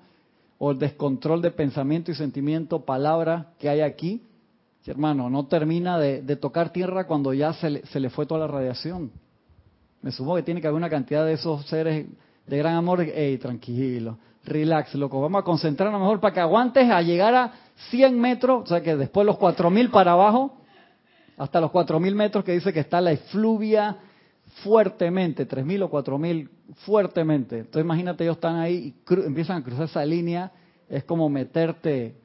[0.58, 4.22] o el descontrol de pensamiento y sentimiento, palabra que hay aquí,
[4.86, 8.48] hermano, no termina de, tocar tierra cuando ya se le, se le, fue toda la
[8.48, 9.12] radiación.
[10.02, 12.06] Me supongo que tiene que haber una cantidad de esos seres
[12.46, 13.02] de gran amor.
[13.02, 15.22] Ey, tranquilo, relax, loco.
[15.22, 17.54] Vamos a concentrarnos mejor para que aguantes a llegar a
[17.90, 20.58] 100 metros, o sea que después los 4000 para abajo,
[21.38, 23.98] hasta los 4.000 metros que dice que está la efluvia
[24.64, 26.50] fuertemente, 3.000 o 4.000
[26.86, 27.60] fuertemente.
[27.60, 30.52] Entonces imagínate, ellos están ahí y empiezan a cruzar esa línea,
[30.88, 32.16] es como meterte,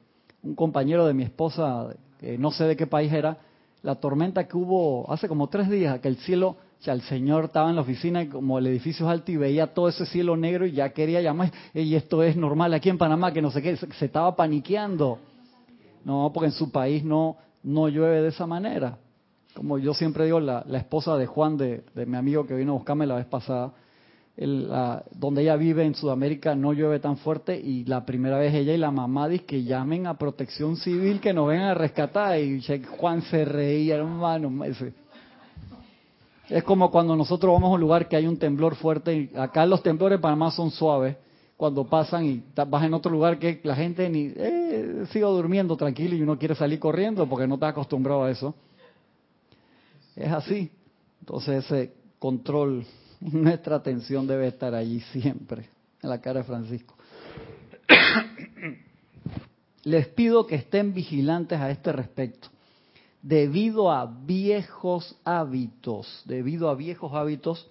[0.43, 3.37] un compañero de mi esposa, que no sé de qué país era,
[3.81, 7.69] la tormenta que hubo hace como tres días, que el cielo, ya el señor estaba
[7.69, 10.65] en la oficina y como el edificio es alto y veía todo ese cielo negro
[10.65, 13.75] y ya quería llamar, y esto es normal aquí en Panamá, que no sé qué,
[13.77, 15.19] se estaba paniqueando.
[16.03, 18.97] No, porque en su país no, no llueve de esa manera.
[19.53, 23.05] Como yo siempre digo, la, esposa de Juan, de, mi amigo que vino a buscarme
[23.05, 23.73] la vez pasada,
[24.35, 28.77] donde ella vive en Sudamérica no llueve tan fuerte y la primera vez ella y
[28.77, 32.59] la mamá dicen que llamen a protección civil que nos vengan a rescatar y
[32.97, 34.49] Juan se reía, hermano.
[36.49, 39.81] Es como cuando nosotros vamos a un lugar que hay un temblor fuerte acá los
[39.81, 41.15] temblores para más son suaves
[41.61, 46.15] cuando pasan y vas en otro lugar que la gente ni eh, sigue durmiendo tranquilo
[46.15, 48.55] y uno quiere salir corriendo porque no está acostumbrado a eso.
[50.15, 50.71] Es así.
[51.19, 52.83] Entonces ese control,
[53.19, 55.69] nuestra atención debe estar allí siempre,
[56.01, 56.95] en la cara de Francisco.
[59.83, 62.47] Les pido que estén vigilantes a este respecto.
[63.21, 67.69] Debido a viejos hábitos, debido a viejos hábitos,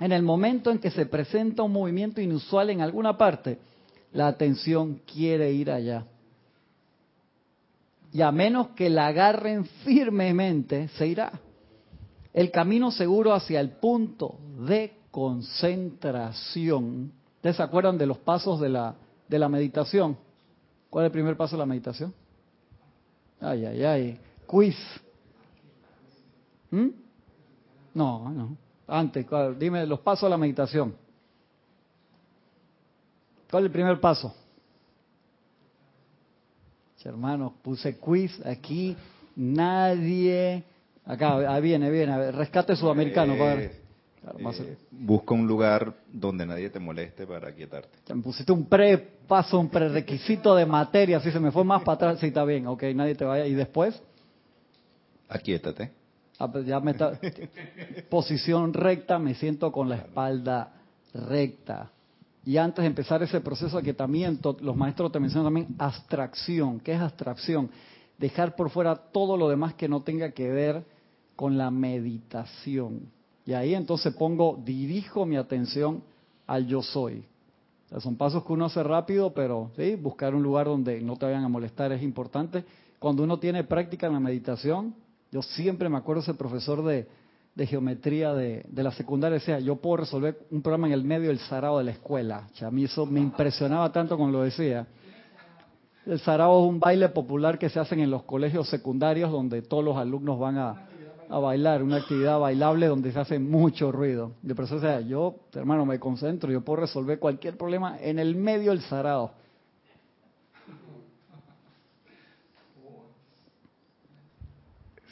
[0.00, 3.58] en el momento en que se presenta un movimiento inusual en alguna parte,
[4.12, 6.06] la atención quiere ir allá.
[8.12, 11.32] Y a menos que la agarren firmemente, se irá.
[12.32, 17.12] El camino seguro hacia el punto de concentración.
[17.36, 18.94] ¿Ustedes se acuerdan de los pasos de la,
[19.28, 20.16] de la meditación?
[20.90, 22.12] ¿Cuál es el primer paso de la meditación?
[23.40, 24.20] Ay, ay, ay.
[24.46, 24.76] Quiz.
[26.70, 26.88] ¿Mm?
[27.94, 28.56] No, no.
[28.86, 29.26] Antes,
[29.58, 30.94] dime los pasos de la meditación.
[33.50, 34.34] ¿Cuál es el primer paso?
[37.04, 38.96] Hermanos, puse quiz aquí.
[39.36, 40.64] Nadie.
[41.04, 42.32] Acá, ahí viene, viene.
[42.32, 43.84] Rescate sudamericano, padre.
[44.38, 48.14] Eh, busca un lugar donde nadie te moleste para quietarte.
[48.14, 52.20] me pusiste un pre-paso, un prerequisito de materia, si se me fue más para atrás,
[52.20, 53.46] sí está bien, ok, nadie te vaya.
[53.46, 54.02] ¿Y después?
[55.28, 55.92] Aquietate.
[56.38, 57.18] Ah, pues ya me está...
[58.10, 60.72] Posición recta, me siento con la espalda
[61.14, 61.90] recta.
[62.44, 66.80] Y antes de empezar ese proceso de aquietamiento, los maestros te mencionan también abstracción.
[66.80, 67.70] ¿Qué es abstracción?
[68.18, 70.84] Dejar por fuera todo lo demás que no tenga que ver
[71.36, 73.08] con la meditación.
[73.46, 76.02] Y ahí entonces pongo, dirijo mi atención
[76.46, 77.24] al yo soy.
[77.98, 81.44] son pasos que uno hace rápido, pero sí, buscar un lugar donde no te vayan
[81.44, 82.64] a molestar es importante.
[82.98, 84.94] Cuando uno tiene práctica en la meditación,
[85.34, 87.08] yo siempre me acuerdo ese profesor de,
[87.66, 91.78] geometría de, la secundaria decía, yo puedo resolver un problema en el medio del sarao
[91.78, 92.46] de la escuela.
[92.62, 94.86] a mí eso me impresionaba tanto cuando lo decía.
[96.06, 99.82] El sarao es un baile popular que se hace en los colegios secundarios donde todos
[99.82, 100.86] los alumnos van a,
[101.28, 104.34] bailar, una actividad bailable donde se hace mucho ruido.
[104.40, 108.70] De por sea, yo, hermano, me concentro, yo puedo resolver cualquier problema en el medio
[108.70, 109.32] del sarao.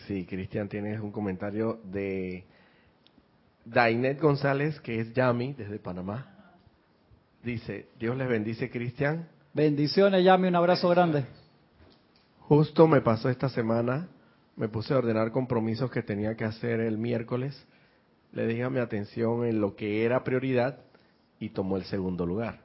[0.07, 2.45] Sí, Cristian, tienes un comentario de
[3.65, 6.55] Dainet González, que es Yami, desde Panamá.
[7.43, 9.29] Dice, Dios les bendice, Cristian.
[9.55, 11.25] Bendiciones, Yami, un abrazo grande.
[12.41, 14.09] Justo me pasó esta semana
[14.57, 17.67] me puse a ordenar compromisos que tenía que hacer el miércoles,
[18.33, 20.79] le dije a mi atención en lo que era prioridad
[21.39, 22.61] y tomó el segundo lugar,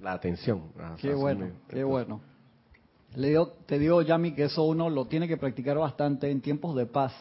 [0.00, 0.72] la atención.
[1.00, 2.20] Qué bueno, qué bueno.
[3.16, 6.74] Le digo, te digo, Yami, que eso uno lo tiene que practicar bastante en tiempos
[6.74, 7.12] de paz,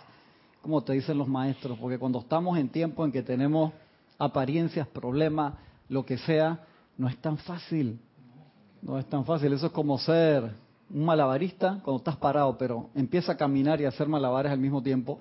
[0.62, 3.74] como te dicen los maestros, porque cuando estamos en tiempo en que tenemos
[4.18, 5.54] apariencias, problemas,
[5.90, 6.62] lo que sea,
[6.98, 8.00] no es tan fácil.
[8.82, 9.54] No es tan fácil.
[9.54, 10.52] Eso es como ser
[10.90, 14.82] un malabarista cuando estás parado, pero empieza a caminar y a hacer malabares al mismo
[14.82, 15.20] tiempo,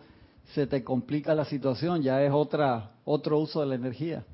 [0.54, 4.24] se te complica la situación, ya es otra otro uso de la energía.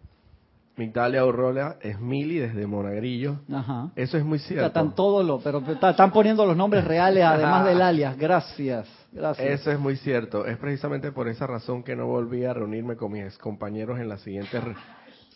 [0.78, 3.40] Migdalia Aurora es Mili desde Monagrillo.
[3.52, 3.90] Ajá.
[3.96, 4.66] Eso es muy cierto.
[4.66, 8.16] Están todos los, pero están poniendo los nombres reales además del alias.
[8.16, 9.60] Gracias, gracias.
[9.60, 10.46] Eso es muy cierto.
[10.46, 14.20] Es precisamente por esa razón que no volví a reunirme con mis compañeros en las
[14.20, 14.62] siguientes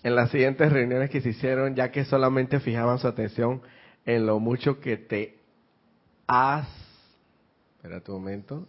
[0.05, 3.63] en las siguientes reuniones que se hicieron, ya que solamente fijaban su atención
[4.05, 5.39] en lo mucho que te
[6.27, 6.69] has,
[7.77, 8.67] espera un momento,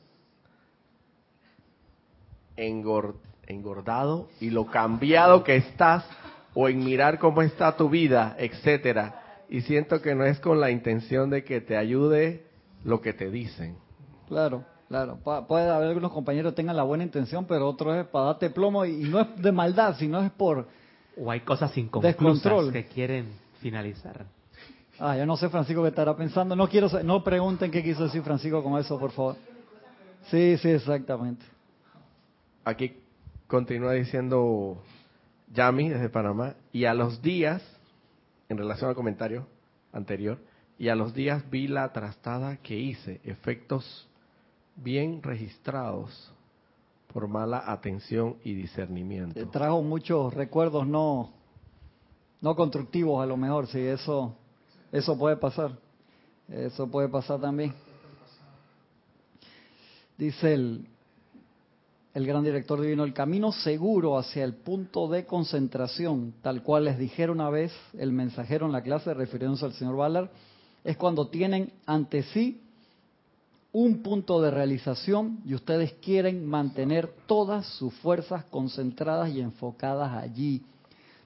[2.56, 6.06] engordado y lo cambiado que estás
[6.54, 9.44] o en mirar cómo está tu vida, etcétera.
[9.50, 12.46] Y siento que no es con la intención de que te ayude
[12.84, 13.78] lo que te dicen.
[14.28, 15.20] Claro, claro.
[15.48, 18.86] puede haber algunos compañeros que tengan la buena intención, pero otros es para darte plomo
[18.86, 20.68] y, no es de maldad, sino es por...
[21.16, 23.28] O hay cosas inconclusas que quieren
[23.62, 24.26] finalizar.
[25.00, 26.56] Ah, yo no sé, Francisco, qué estará pensando.
[26.56, 29.36] No quiero, no pregunten qué quiso decir Francisco con eso, por favor.
[30.32, 31.46] Sí, sí, exactamente.
[32.64, 32.96] Aquí
[33.48, 34.82] continúa diciendo
[35.54, 37.62] Yami desde Panamá, y a los días,
[38.50, 39.48] en relación al comentario
[39.92, 40.40] anterior,
[40.78, 44.08] y a los días vi la trastada que hice, efectos
[44.76, 46.34] bien registrados
[47.14, 49.36] por mala atención y discernimiento.
[49.36, 51.32] Te trajo muchos recuerdos no,
[52.42, 54.36] no constructivos a lo mejor, sí, eso
[54.94, 55.72] eso puede pasar.
[56.48, 57.74] Eso puede pasar también.
[60.16, 60.88] Dice el,
[62.14, 67.00] el gran director divino, el camino seguro hacia el punto de concentración, tal cual les
[67.00, 70.30] dijeron una vez el mensajero en la clase refiriéndose al señor Ballard,
[70.84, 72.62] es cuando tienen ante sí
[73.72, 80.62] un punto de realización y ustedes quieren mantener todas sus fuerzas concentradas y enfocadas allí.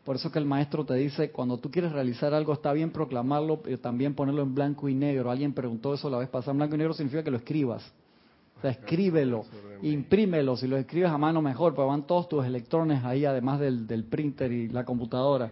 [0.05, 3.61] Por eso que el maestro te dice, cuando tú quieres realizar algo, está bien proclamarlo,
[3.61, 5.29] pero también ponerlo en blanco y negro.
[5.29, 6.53] Alguien preguntó eso la vez pasada.
[6.53, 7.83] Blanco y negro significa que lo escribas.
[8.57, 9.45] O sea, escríbelo,
[9.81, 10.57] imprímelo.
[10.57, 14.03] Si lo escribes a mano, mejor, porque van todos tus electrones ahí, además del, del
[14.03, 15.51] printer y la computadora.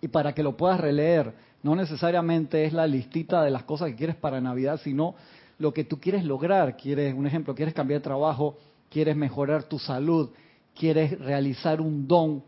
[0.00, 1.32] Y para que lo puedas releer,
[1.66, 5.16] No necesariamente es la listita de las cosas que quieres para Navidad, sino
[5.58, 6.76] lo que tú quieres lograr.
[6.76, 8.56] Quieres, un ejemplo, quieres cambiar de trabajo,
[8.88, 10.30] quieres mejorar tu salud,
[10.76, 12.44] quieres realizar un don.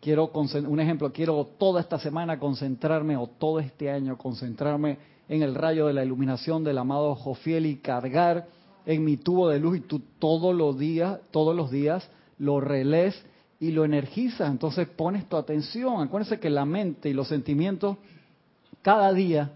[0.00, 4.98] Quiero, un ejemplo, quiero toda esta semana concentrarme o todo este año concentrarme
[5.28, 8.46] en el rayo de la iluminación del amado Jofiel y cargar
[8.86, 12.08] en mi tubo de luz y tú todos los días, todos los días
[12.38, 13.20] lo relés
[13.60, 14.50] y lo energizas.
[14.50, 16.02] Entonces pones tu atención.
[16.02, 17.96] Acuérdense que la mente y los sentimientos
[18.82, 19.52] cada día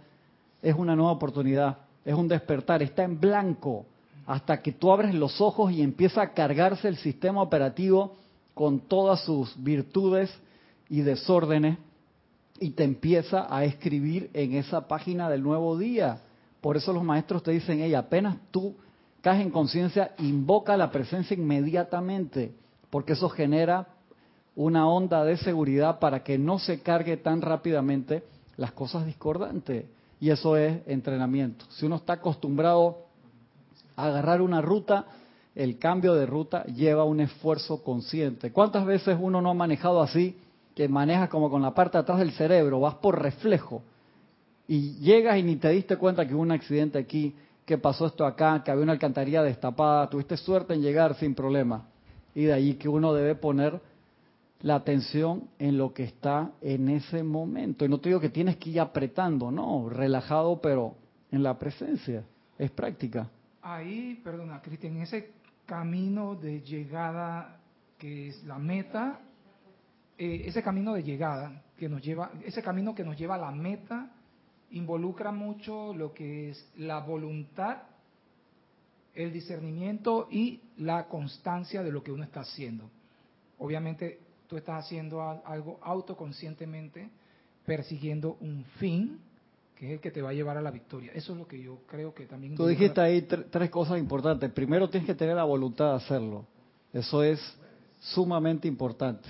[0.63, 3.87] es una nueva oportunidad, es un despertar, está en blanco
[4.27, 8.17] hasta que tú abres los ojos y empieza a cargarse el sistema operativo
[8.55, 10.33] con todas sus virtudes
[10.89, 11.79] y desórdenes
[12.59, 16.23] y te empieza a escribir en esa página del nuevo día.
[16.61, 18.75] Por eso los maestros te dicen, hey, apenas tú
[19.27, 22.55] caes en conciencia, invoca la presencia inmediatamente,
[22.91, 23.89] porque eso genera
[24.55, 28.23] una onda de seguridad para que no se cargue tan rápidamente
[28.57, 29.87] las cosas discordantes.
[30.21, 31.65] Y eso es entrenamiento.
[31.71, 32.99] Si uno está acostumbrado
[33.97, 35.07] a agarrar una ruta,
[35.57, 38.53] el cambio de ruta lleva un esfuerzo consciente.
[38.53, 40.39] ¿Cuántas veces uno no ha manejado así,
[40.77, 43.83] que manejas como con la parte de atrás del cerebro, vas por reflejo
[44.69, 47.35] y llegas y ni te diste cuenta que hubo un accidente aquí,
[47.67, 51.85] que pasó esto acá, que había una alcantarilla destapada, tuviste suerte en llegar sin problema.
[52.33, 53.81] Y de ahí que uno debe poner
[54.63, 57.85] la atención en lo que está en ese momento.
[57.85, 60.95] Y no te digo que tienes que ir apretando, no, relajado, pero
[61.33, 62.25] en la presencia.
[62.57, 63.29] Es práctica.
[63.63, 65.33] Ahí, perdona, Cristian, en ese
[65.67, 67.59] camino de llegada
[67.99, 69.19] que es la meta,
[70.17, 73.51] eh, ese camino de llegada que nos lleva, ese camino que nos lleva a la
[73.51, 74.09] meta,
[74.77, 77.79] involucra mucho lo que es la voluntad,
[79.15, 82.91] el discernimiento y la constancia de lo que uno está haciendo.
[83.59, 87.09] Obviamente tú estás haciendo algo autoconscientemente,
[87.65, 89.19] persiguiendo un fin,
[89.75, 91.13] que es el que te va a llevar a la victoria.
[91.15, 92.55] Eso es lo que yo creo que también...
[92.55, 94.51] Tú dijiste ahí tres cosas importantes.
[94.53, 96.47] Primero tienes que tener la voluntad de hacerlo.
[96.93, 97.41] Eso es
[98.01, 99.29] sumamente importante.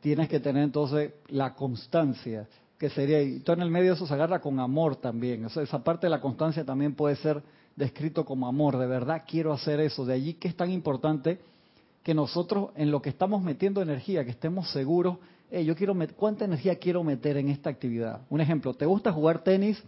[0.00, 2.48] Tienes que tener entonces la constancia,
[2.80, 5.44] que sería, y todo en el medio eso se agarra con amor también.
[5.44, 7.42] Esa parte de la constancia también puede ser
[7.76, 8.78] descrito como amor.
[8.78, 10.06] De verdad quiero hacer eso.
[10.06, 11.38] De allí que es tan importante
[12.02, 15.18] que nosotros en lo que estamos metiendo energía, que estemos seguros,
[15.52, 18.22] yo quiero ¿cuánta energía quiero meter en esta actividad?
[18.30, 19.82] Un ejemplo, ¿te gusta jugar tenis,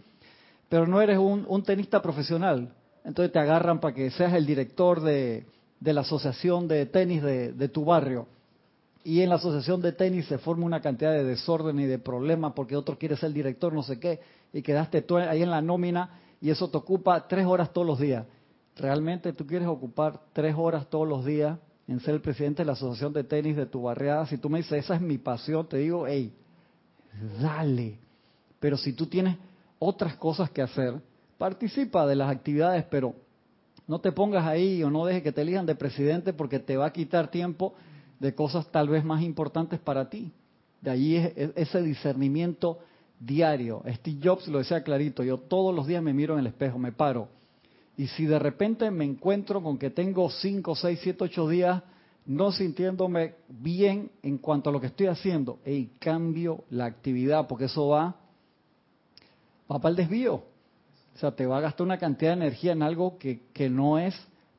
[0.69, 2.75] pero no eres un, tenista profesional?
[3.03, 5.47] Entonces te agarran para que seas el director de,
[5.81, 8.27] la asociación de tenis de, tu barrio.
[9.03, 12.53] Y en la asociación de tenis se forma una cantidad de desorden y de problemas
[12.53, 14.21] porque otro quiere ser director, no sé qué,
[14.53, 17.99] y quedaste tú ahí en la nómina y eso te ocupa tres horas todos los
[17.99, 18.25] días.
[18.77, 22.73] ¿Realmente tú quieres ocupar tres horas todos los días en ser el presidente de la
[22.73, 25.77] asociación de tenis de tu barriada, si tú me dices, esa es mi pasión, te
[25.77, 26.33] digo, hey,
[27.41, 27.97] dale.
[28.59, 29.37] Pero si tú tienes
[29.79, 31.01] otras cosas que hacer,
[31.37, 33.13] participa de las actividades, pero
[33.85, 36.85] no te pongas ahí o no dejes que te elijan de presidente porque te va
[36.85, 37.73] a quitar tiempo
[38.19, 40.31] de cosas tal vez más importantes para ti.
[40.81, 42.79] De ahí es ese discernimiento
[43.19, 43.83] diario.
[43.87, 46.91] Steve Jobs lo decía clarito, yo todos los días me miro en el espejo, me
[46.91, 47.29] paro
[47.95, 51.83] y si de repente me encuentro con que tengo 5, 6, 7, 8 días
[52.25, 57.65] no sintiéndome bien en cuanto a lo que estoy haciendo, y cambio la actividad, porque
[57.65, 58.15] eso va,
[59.69, 60.35] va para el desvío.
[60.35, 63.99] O sea, te va a gastar una cantidad de energía en algo que, que no
[63.99, 64.15] es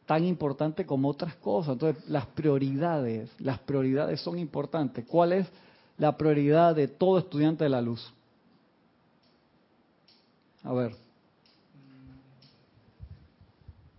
[0.07, 1.74] tan importante como otras cosas.
[1.74, 5.05] Entonces, las prioridades, las prioridades son importantes.
[5.07, 5.48] ¿Cuál es
[5.98, 8.12] la prioridad de todo estudiante de la luz?
[10.62, 10.94] A ver.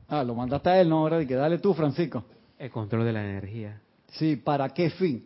[0.07, 2.23] Ah, lo mandaste a él, no, ahora que dale tú, Francisco.
[2.57, 3.81] El control de la energía.
[4.11, 5.25] Sí, ¿para qué fin?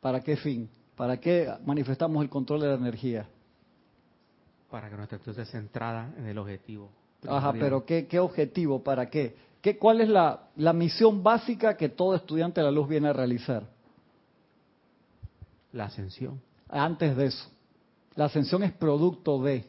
[0.00, 0.68] ¿Para qué fin?
[0.96, 3.28] ¿Para qué manifestamos el control de la energía?
[4.70, 6.90] Para que nuestra actitud esté centrada en el objetivo.
[7.26, 8.82] Ajá, pero ¿qué, qué objetivo?
[8.82, 9.34] ¿Para qué?
[9.60, 13.12] ¿Qué ¿Cuál es la, la misión básica que todo estudiante de la luz viene a
[13.12, 13.64] realizar?
[15.72, 16.40] La ascensión.
[16.68, 17.48] Antes de eso.
[18.14, 19.64] La ascensión es producto de.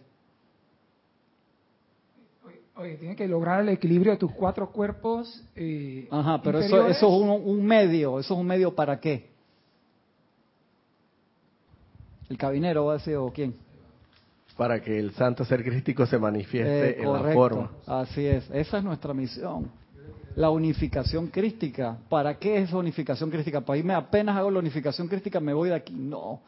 [2.76, 5.43] Oye, tienes que lograr el equilibrio de tus cuatro cuerpos.
[5.56, 8.20] Eh, Ajá, pero eso, eso es un, medio.
[8.20, 9.30] ¿Eso es un medio para qué?
[12.30, 13.54] ¿El cabinero va a decir o quién?
[14.60, 17.72] Para que el santo ser crístico se manifieste eh, en la forma.
[17.88, 18.43] Así es.
[18.51, 19.72] Esa es nuestra misión.
[20.36, 21.97] La unificación crística.
[22.10, 23.62] ¿Para qué es unificación crística?
[23.62, 25.93] Para irme apenas hago la unificación crística, me voy de aquí.
[25.93, 26.41] No.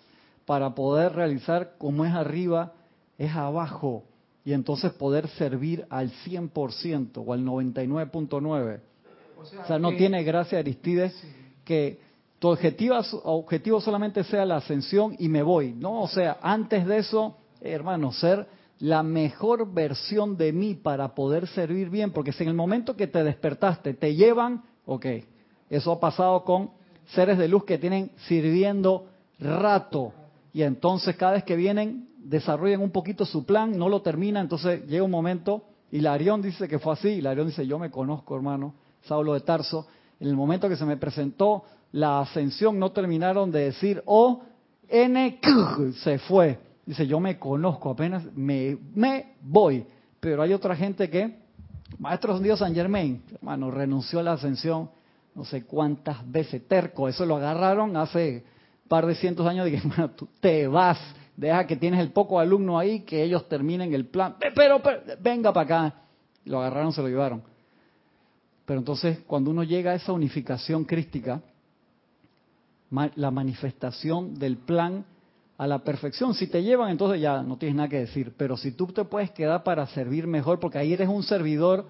[0.45, 2.73] Para poder realizar como es arriba,
[3.17, 4.03] es abajo
[4.43, 8.79] y entonces poder servir al 100% o al 99.9.
[9.37, 11.15] O sea, no tiene gracia Aristides
[11.63, 11.97] que
[12.39, 15.71] tu objetivo, objetivo solamente sea la ascensión y me voy.
[15.71, 18.47] No, o sea, antes de eso, hermano, ser
[18.79, 23.07] la mejor versión de mí para poder servir bien, porque si en el momento que
[23.07, 25.05] te despertaste te llevan, ok,
[25.69, 26.71] eso ha pasado con
[27.13, 29.07] seres de luz que tienen sirviendo
[29.39, 30.13] rato
[30.53, 34.85] y entonces cada vez que vienen desarrollan un poquito su plan, no lo terminan, entonces
[34.87, 38.35] llega un momento y Larión dice que fue así, y Larión dice, yo me conozco
[38.35, 39.87] hermano, Saulo de Tarso,
[40.19, 44.41] en el momento que se me presentó la ascensión no terminaron de decir, oh,
[44.87, 45.39] N,
[46.03, 46.70] se fue.
[46.91, 49.85] Dice, yo me conozco, apenas me, me voy.
[50.19, 51.37] Pero hay otra gente que,
[51.99, 54.89] Maestro Dios San Germain, hermano, renunció a la ascensión
[55.33, 58.43] no sé cuántas veces, terco, eso lo agarraron hace
[58.83, 60.99] un par de cientos años, dije, hermano, tú te vas,
[61.37, 65.53] deja que tienes el poco alumno ahí, que ellos terminen el plan, pero, pero venga
[65.53, 65.95] para acá.
[66.43, 67.41] Lo agarraron, se lo llevaron.
[68.65, 71.41] Pero entonces, cuando uno llega a esa unificación crística,
[73.15, 75.05] la manifestación del plan
[75.61, 76.33] a la perfección.
[76.33, 78.33] Si te llevan, entonces ya no tienes nada que decir.
[78.35, 81.85] Pero si tú te puedes quedar para servir mejor, porque ahí eres un servidor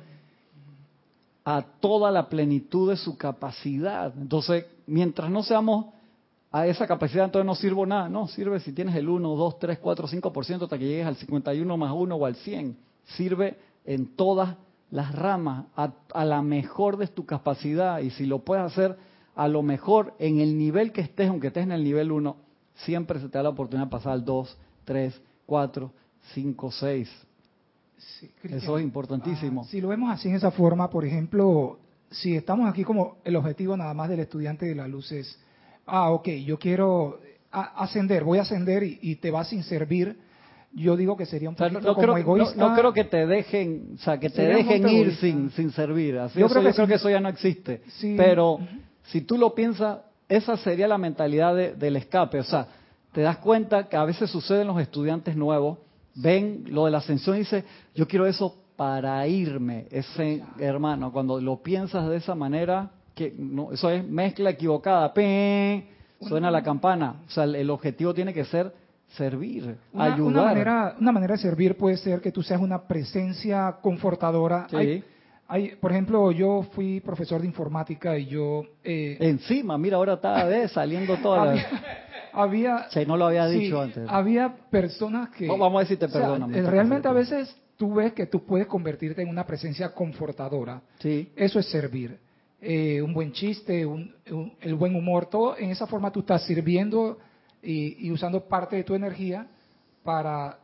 [1.45, 4.13] a toda la plenitud de su capacidad.
[4.17, 5.86] Entonces, mientras no seamos
[6.51, 8.09] a esa capacidad, entonces no sirvo nada.
[8.09, 11.78] No, sirve si tienes el 1, 2, 3, 4, 5% hasta que llegues al 51
[11.78, 12.78] más 1 o al 100.
[13.15, 14.57] Sirve en todas
[14.89, 17.99] las ramas, a, a la mejor de tu capacidad.
[17.99, 18.97] Y si lo puedes hacer
[19.34, 23.19] a lo mejor en el nivel que estés, aunque estés en el nivel 1, siempre
[23.19, 25.91] se te da la oportunidad de pasar al 2, 3, 4,
[26.34, 27.09] 5, 6.
[28.43, 29.61] Eso es importantísimo.
[29.61, 33.36] Ah, si lo vemos así en esa forma, por ejemplo, si estamos aquí como el
[33.36, 35.39] objetivo nada más del estudiante de la luz es,
[35.86, 37.19] ah, ok, yo quiero
[37.51, 40.17] ascender, voy a ascender y, te vas sin servir,
[40.74, 42.55] yo digo que sería un poquito no, como egoísta.
[42.55, 46.17] No, creo que te dejen, o sea, que te dejen ir sin, sin servir.
[46.17, 47.82] Así yo, creo, que, creo que eso ya no existe.
[48.15, 48.59] Pero
[49.03, 49.99] si tú lo piensas,
[50.32, 52.39] esa sería la mentalidad del escape.
[52.39, 52.65] O sea,
[53.11, 55.79] te das cuenta que a veces sucede en los estudiantes nuevos,
[56.15, 59.88] ven lo de la ascensión y dice, yo quiero eso para irme.
[59.91, 65.13] Ese hermano, cuando lo piensas de esa manera, que no, eso es mezcla equivocada.
[66.21, 67.15] Suena la campana.
[67.27, 68.73] O sea, el objetivo tiene que ser
[69.17, 70.21] servir, ayudar.
[70.21, 74.67] Una manera, una manera de servir puede ser que tú seas una presencia confortadora.
[74.69, 75.03] Sí
[75.79, 78.63] por ejemplo, yo fui profesor de informática y yo...
[78.83, 81.55] Eh, Encima, mira, ahora está saliendo toda
[82.33, 83.05] había, la...
[83.05, 84.03] no lo había dicho antes.
[84.07, 85.47] Había personas que...
[85.47, 86.53] vamos a decirte perdón.
[86.55, 90.81] Eh, realmente a veces tú ves que tú puedes convertirte en una presencia confortadora.
[90.99, 91.31] Sí.
[91.35, 92.17] Eso es servir.
[92.61, 97.17] Eh, un buen chiste, el buen humor, todo en esa forma tú estás sirviendo
[97.63, 99.47] y, y usando parte de tu energía
[100.03, 100.59] para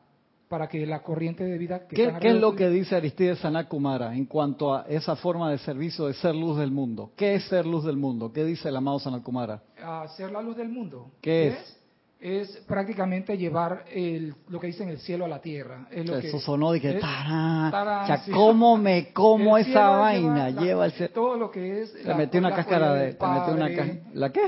[0.48, 4.16] para que la corriente de vida que ¿Qué, ¿qué es lo que dice Aristides Sanakumara
[4.16, 7.12] en cuanto a esa forma de servicio de ser luz del mundo?
[7.16, 8.32] ¿Qué es ser luz del mundo?
[8.32, 9.62] ¿Qué dice el amado Sanakumara?
[9.78, 11.12] Uh, ser la luz del mundo.
[11.22, 11.78] ¿Qué, es?
[12.20, 12.58] es?
[12.68, 15.88] prácticamente llevar el, lo que dicen el cielo a la tierra.
[15.92, 20.50] Es lo Eso sonó de que tará, ¿cómo me como esa vaina?
[20.50, 21.14] Lleva, el cielo.
[21.14, 21.94] Todo lo que es.
[21.94, 23.14] Te metí una cáscara de.
[23.14, 23.70] Te una
[24.14, 24.42] ¿La qué?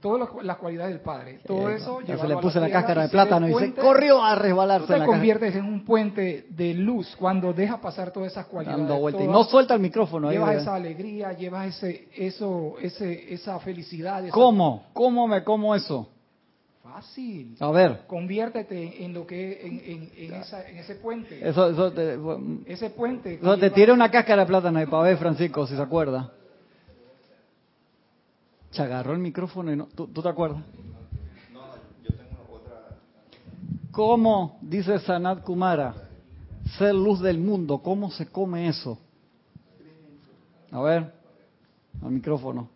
[0.00, 1.40] Todas las cualidades del Padre.
[1.46, 2.00] Todo eso.
[2.04, 4.86] se le puse la cáscara de plátano y se corrió a resbalarse.
[4.86, 8.80] Tú te conviertes en un puente de luz cuando dejas pasar todas esas cualidades.
[8.80, 9.22] Dando vuelta.
[9.22, 10.30] y no suelta el micrófono.
[10.30, 14.24] Llevas esa alegría, llevas ese, eso, ese, esa felicidad.
[14.30, 14.86] ¿Cómo?
[14.92, 16.08] ¿Cómo me como eso?
[16.82, 17.56] Fácil.
[17.60, 18.00] A ver.
[18.06, 21.46] Conviértete en lo que en, en, esa, en ese puente.
[21.46, 22.18] Eso, eso te,
[22.66, 23.34] ese puente.
[23.34, 26.32] Eso te tira una cáscara de plátano y para ver, Francisco, si se acuerda.
[28.70, 29.86] Se agarró el micrófono y no.
[29.86, 30.62] ¿Tú, te acuerdas?
[31.52, 31.60] No,
[32.04, 32.98] yo tengo otra.
[33.90, 35.94] ¿Cómo, dice Sanat Kumara,
[36.78, 37.78] ser luz del mundo?
[37.78, 38.98] ¿Cómo se come eso?
[40.70, 41.12] A ver,
[42.02, 42.68] al micrófono.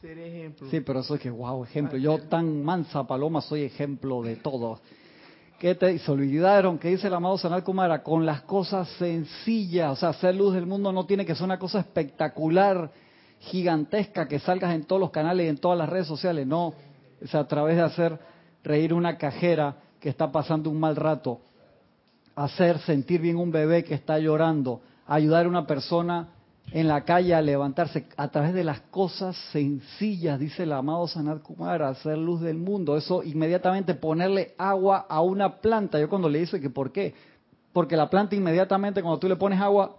[0.00, 0.68] Ser ejemplo.
[0.68, 1.96] Sí, pero eso es que, wow, ejemplo.
[1.96, 4.80] Yo tan mansa paloma soy ejemplo de todo.
[5.60, 6.78] ¿Qué te se olvidaron?
[6.78, 8.02] ¿Qué dice el amado Sanat Kumara?
[8.02, 9.92] Con las cosas sencillas.
[9.92, 12.90] O sea, ser luz del mundo no tiene que ser una cosa espectacular
[13.40, 16.74] gigantesca que salgas en todos los canales y en todas las redes sociales, no,
[17.20, 18.18] es a través de hacer
[18.62, 21.40] reír una cajera que está pasando un mal rato,
[22.36, 26.28] hacer sentir bien un bebé que está llorando, ayudar a una persona
[26.72, 31.42] en la calle a levantarse a través de las cosas sencillas, dice el amado Sanat
[31.42, 32.96] Kumara, hacer luz del mundo.
[32.96, 35.98] Eso inmediatamente ponerle agua a una planta.
[35.98, 37.14] Yo cuando le dije que por qué,
[37.72, 39.96] porque la planta inmediatamente cuando tú le pones agua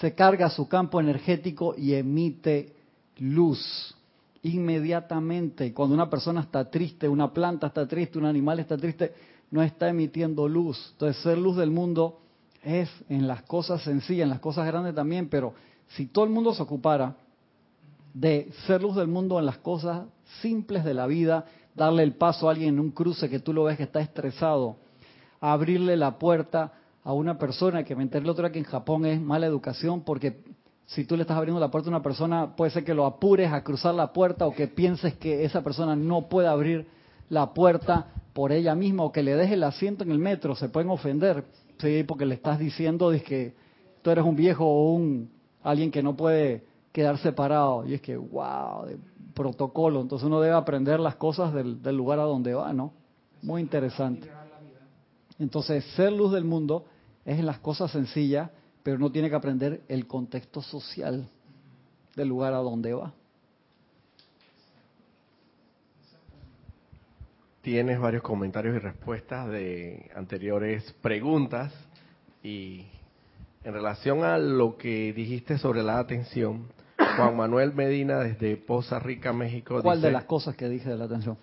[0.00, 2.74] se carga su campo energético y emite
[3.18, 3.94] luz
[4.42, 5.72] inmediatamente.
[5.72, 9.12] Cuando una persona está triste, una planta está triste, un animal está triste,
[9.50, 10.90] no está emitiendo luz.
[10.92, 12.20] Entonces, ser luz del mundo
[12.62, 15.54] es en las cosas sencillas, en las cosas grandes también, pero
[15.88, 17.16] si todo el mundo se ocupara
[18.12, 20.06] de ser luz del mundo en las cosas
[20.42, 23.64] simples de la vida, darle el paso a alguien en un cruce que tú lo
[23.64, 24.76] ves que está estresado,
[25.40, 26.72] abrirle la puerta
[27.06, 30.00] a una persona que me enteré el otro día que en Japón es mala educación
[30.00, 30.42] porque
[30.86, 33.52] si tú le estás abriendo la puerta a una persona puede ser que lo apures
[33.52, 36.88] a cruzar la puerta o que pienses que esa persona no puede abrir
[37.28, 40.68] la puerta por ella misma o que le deje el asiento en el metro, se
[40.68, 41.44] pueden ofender,
[41.78, 43.54] sí, porque le estás diciendo que
[44.02, 45.30] tú eres un viejo o un
[45.62, 47.86] alguien que no puede quedar separado.
[47.86, 48.98] Y es que, wow, de
[49.32, 50.00] protocolo.
[50.00, 52.92] Entonces uno debe aprender las cosas del, del lugar a donde va, ¿no?
[53.42, 54.28] Muy interesante.
[55.38, 56.86] Entonces, ser luz del mundo
[57.26, 58.50] es en las cosas sencillas,
[58.82, 61.28] pero uno tiene que aprender el contexto social
[62.14, 63.12] del lugar a donde va.
[67.66, 71.72] tienes varios comentarios y respuestas de anteriores preguntas
[72.40, 72.86] y
[73.64, 76.68] en relación a lo que dijiste sobre la atención,
[77.16, 79.82] Juan Manuel Medina desde Poza Rica, México.
[79.82, 81.36] ¿Cuál de las cosas que dije de la atención?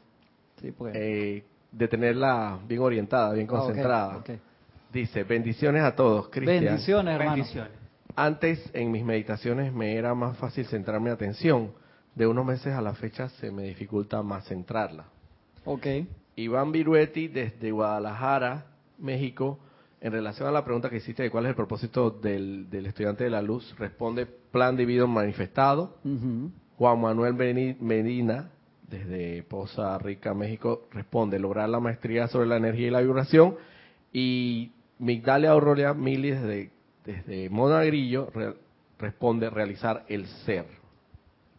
[0.94, 4.24] Eh, de tenerla bien orientada, bien ah, concentrada.
[4.94, 6.66] Dice, bendiciones a todos, Cristian.
[6.66, 7.44] Bendiciones, hermano.
[8.16, 11.72] Antes en mis meditaciones me era más fácil centrar mi atención.
[12.14, 15.06] De unos meses a la fecha se me dificulta más centrarla.
[15.66, 15.88] Ok.
[16.36, 18.68] Iván Viruetti desde Guadalajara,
[19.00, 19.58] México,
[20.00, 23.32] en relación a la pregunta que hiciste de cuál es el propósito del, estudiante de
[23.32, 25.98] la luz, responde plan divino manifestado.
[26.78, 28.52] Juan Manuel Medina,
[28.88, 33.56] desde Poza Rica, México, responde lograr la maestría sobre la energía y la vibración.
[34.12, 36.72] Y Migdalia Aurelia Mili, desde,
[37.06, 38.30] desde Monagrillo,
[39.00, 40.66] responde realizar el ser.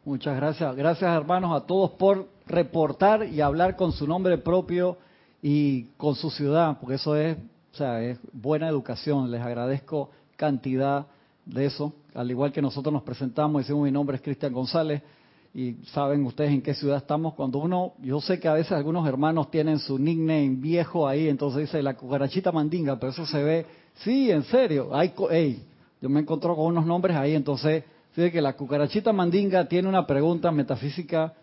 [0.05, 0.76] Muchas gracias.
[0.76, 4.99] Gracias hermanos a todos por reportar y hablar con su nombre propio
[5.43, 7.37] y con su ciudad, porque eso es,
[7.72, 9.30] o sea, es buena educación.
[9.30, 11.07] Les agradezco cantidad
[11.47, 11.95] de eso.
[12.14, 15.03] Al igual que nosotros nos presentamos, decimos mi nombre es Cristian González
[15.55, 17.34] y saben ustedes en qué ciudad estamos.
[17.34, 21.62] Cuando uno, yo sé que a veces algunos hermanos tienen su nickname viejo ahí, entonces
[21.62, 24.94] dice la cucarachita mandinga, pero eso se ve, sí, en serio.
[24.94, 25.62] Hay, hey,
[26.00, 27.84] yo me encontró con unos nombres ahí, entonces
[28.14, 31.34] Fíjate que la cucarachita mandinga tiene una pregunta metafísica.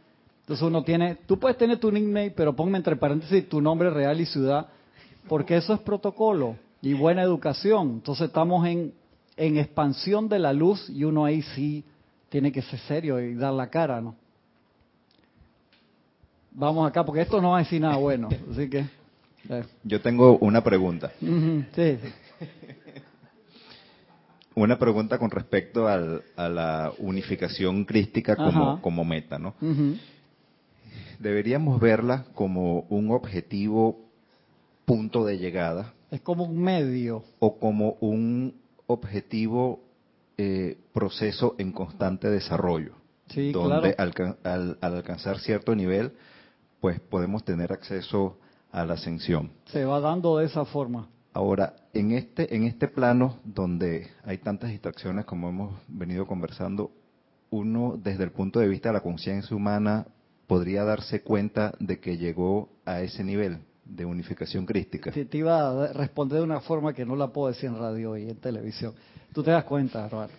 [0.42, 4.20] Entonces uno tiene, tú puedes tener tu nickname, pero ponme entre paréntesis tu nombre real
[4.22, 4.68] y ciudad,
[5.28, 7.90] porque eso es protocolo y buena educación.
[7.90, 8.94] Entonces estamos en,
[9.36, 11.84] en expansión de la luz y uno ahí sí
[12.32, 14.16] tiene que ser serio y dar la cara, ¿no?
[16.52, 18.86] Vamos acá, porque esto no va a decir nada bueno, así que...
[19.50, 19.64] Eh.
[19.84, 21.12] Yo tengo una pregunta.
[21.20, 22.00] sí.
[24.54, 29.56] Una pregunta con respecto al, a la unificación crística como, como meta, ¿no?
[31.20, 33.98] Deberíamos verla como un objetivo
[34.84, 35.94] punto de llegada.
[36.12, 37.24] Es como un medio.
[37.40, 38.54] O como un
[38.88, 39.80] objetivo
[40.38, 42.96] eh, proceso en constante desarrollo.
[43.28, 46.12] Sí, donde al, alcanzar cierto nivel,
[46.82, 48.38] pues podemos tener acceso
[48.72, 49.52] a la ascensión.
[49.68, 51.08] Se va dando de esa forma.
[51.34, 56.92] Ahora, en este, en este plano donde hay tantas distracciones como hemos venido conversando,
[57.50, 60.08] uno desde el punto de vista de la conciencia humana
[60.48, 63.60] podría darse cuenta de que llegó a ese nivel
[63.96, 65.12] de unificación crística.
[65.12, 68.16] Te, te iba a responder de una forma que no la puedo decir en radio
[68.18, 68.94] y en televisión.
[69.34, 70.36] Tú te das cuenta, Roberto.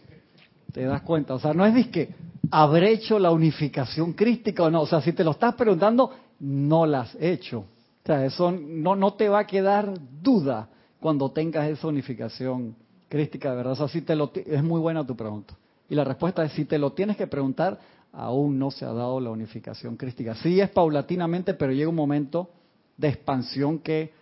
[0.72, 1.34] Te das cuenta.
[1.34, 2.09] O sea, no es que
[2.50, 4.82] habré hecho la unificación crística o no.
[4.82, 7.61] O sea, si te lo estás preguntando, no la has hecho.
[7.61, 9.92] O sea, eso no, no te va a quedar
[10.22, 12.74] duda cuando tengas esa unificación
[13.09, 13.72] crística de verdad.
[13.74, 15.55] O sea, si te lo, es muy buena tu pregunta.
[15.90, 17.78] Y la respuesta es, si te lo tienes que preguntar,
[18.12, 20.34] aún no se ha dado la unificación crística.
[20.36, 22.48] Sí es paulatinamente, pero llega un momento
[22.97, 24.12] de expansión que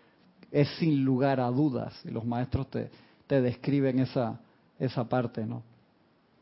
[0.51, 1.95] es sin lugar a dudas.
[2.05, 2.91] Y los maestros te,
[3.27, 4.41] te describen esa,
[4.79, 5.62] esa parte, ¿no?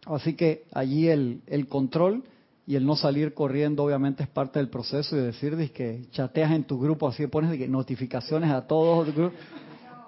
[0.07, 2.23] Así que allí el, el control
[2.67, 6.65] y el no salir corriendo obviamente es parte del proceso y decir que chateas en
[6.65, 9.09] tu grupo, así pones notificaciones a todos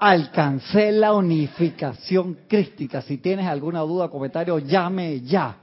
[0.01, 3.03] alcancé la unificación crística.
[3.03, 5.59] Si tienes alguna duda o comentario, llame ya.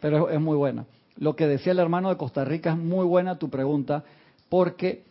[0.00, 0.84] Pero es, muy buena.
[1.16, 4.04] Lo que decía el hermano de Costa Rica es muy buena tu pregunta,
[4.50, 5.04] porque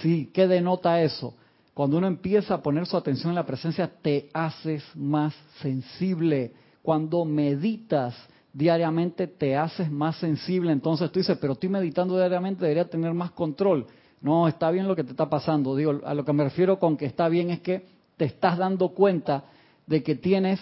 [0.00, 1.34] sí, ¿qué denota eso?
[1.74, 6.52] Cuando uno empieza a poner su atención en la presencia, te haces más sensible.
[6.82, 8.14] Cuando meditas
[8.52, 10.70] diariamente, te haces más sensible.
[10.70, 13.86] Entonces tú dices, pero estoy meditando diariamente, debería tener más control.
[14.20, 15.74] No, está bien lo que te está pasando.
[15.74, 17.84] Digo, a lo que me refiero con que está bien es que
[18.16, 19.44] te estás dando cuenta
[19.86, 20.60] de que tienes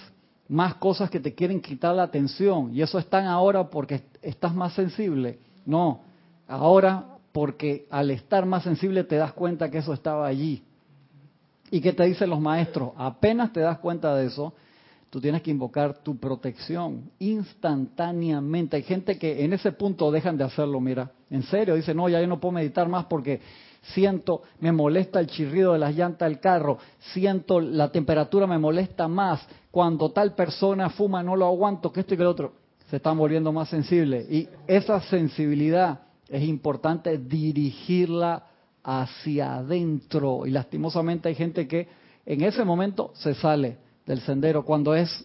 [0.48, 4.72] más cosas que te quieren quitar la atención y eso están ahora porque estás más
[4.74, 5.38] sensible.
[5.64, 6.00] No,
[6.48, 10.62] ahora porque al estar más sensible te das cuenta que eso estaba allí.
[11.70, 12.92] ¿Y qué te dicen los maestros?
[12.96, 14.52] Apenas te das cuenta de eso,
[15.12, 18.78] Tú tienes que invocar tu protección instantáneamente.
[18.78, 21.12] Hay gente que en ese punto dejan de hacerlo, mira.
[21.28, 23.38] En serio, dice, no, ya yo no puedo meditar más porque
[23.92, 26.78] siento, me molesta el chirrido de las llantas del carro,
[27.12, 32.14] siento la temperatura me molesta más, cuando tal persona fuma no lo aguanto, que esto
[32.14, 32.54] y que lo otro.
[32.88, 34.32] Se están volviendo más sensibles.
[34.32, 36.00] Y esa sensibilidad
[36.32, 38.46] es importante dirigirla
[38.82, 40.46] hacia adentro.
[40.46, 41.86] Y lastimosamente hay gente que
[42.24, 43.76] en ese momento se sale
[44.06, 44.64] del sendero.
[44.64, 45.24] Cuando es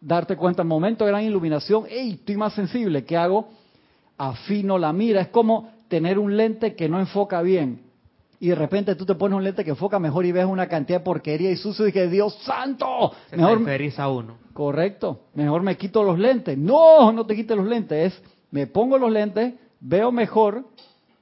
[0.00, 3.48] darte cuenta, en momento de gran iluminación, hey, estoy más sensible, ¿qué hago?
[4.18, 5.22] Afino la mira.
[5.22, 7.80] Es como tener un lente que no enfoca bien.
[8.38, 10.98] Y de repente tú te pones un lente que enfoca mejor y ves una cantidad
[10.98, 13.12] de porquería y sucio y que Dios santo.
[13.30, 13.66] Se mejor
[13.96, 14.36] a uno.
[14.52, 15.22] Correcto.
[15.32, 16.58] Mejor me quito los lentes.
[16.58, 18.12] No, no te quites los lentes.
[18.12, 20.64] Es, me pongo los lentes, veo mejor,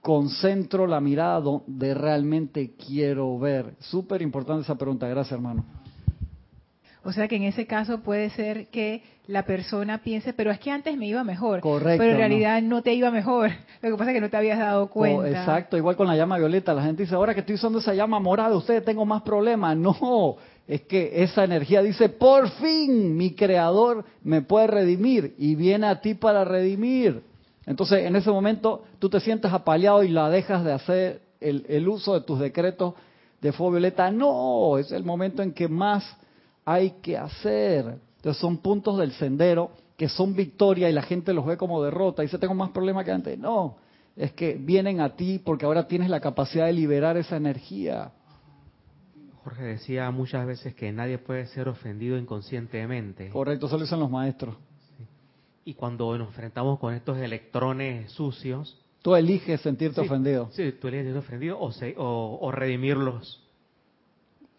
[0.00, 3.74] concentro la mirada donde realmente quiero ver.
[3.80, 5.08] Súper importante esa pregunta.
[5.08, 5.64] Gracias, hermano.
[7.06, 10.72] O sea que en ese caso puede ser que la persona piense, pero es que
[10.72, 11.60] antes me iba mejor.
[11.60, 11.98] Correcto.
[11.98, 13.50] Pero en realidad no, te iba mejor.
[13.82, 15.28] Lo que pasa es que no te habías dado cuenta.
[15.28, 16.74] exacto, igual con la llama violeta.
[16.74, 19.76] La gente dice, ahora que estoy usando esa llama morada, ustedes tengo más problemas.
[19.76, 20.36] No,
[20.66, 26.00] es que esa energía dice, por fin mi creador me puede redimir y viene a
[26.00, 27.22] ti para redimir.
[27.66, 31.88] Entonces, en ese momento tú te sientes apaleado y la dejas de hacer el, el
[31.88, 32.94] uso de tus decretos
[33.40, 34.10] de fuego violeta.
[34.10, 36.16] No, es el momento en que más
[36.64, 37.98] hay que hacer.
[38.16, 42.22] Entonces son puntos del sendero que son victoria y la gente los ve como derrota.
[42.22, 43.38] Y dice, tengo más problemas que antes.
[43.38, 43.76] No,
[44.14, 48.12] es que vienen a ti porque ahora tienes la capacidad de liberar esa energía.
[49.44, 53.30] Jorge decía muchas veces que nadie puede ser ofendido inconscientemente.
[53.30, 54.56] Correcto, eso lo dicen los maestros.
[55.66, 58.78] Y cuando nos enfrentamos con estos electrones sucios...
[59.02, 60.48] Tú eliges sentirte ofendido.
[60.52, 63.46] Sí, tú eliges sentirte ofendido o, o redimirlos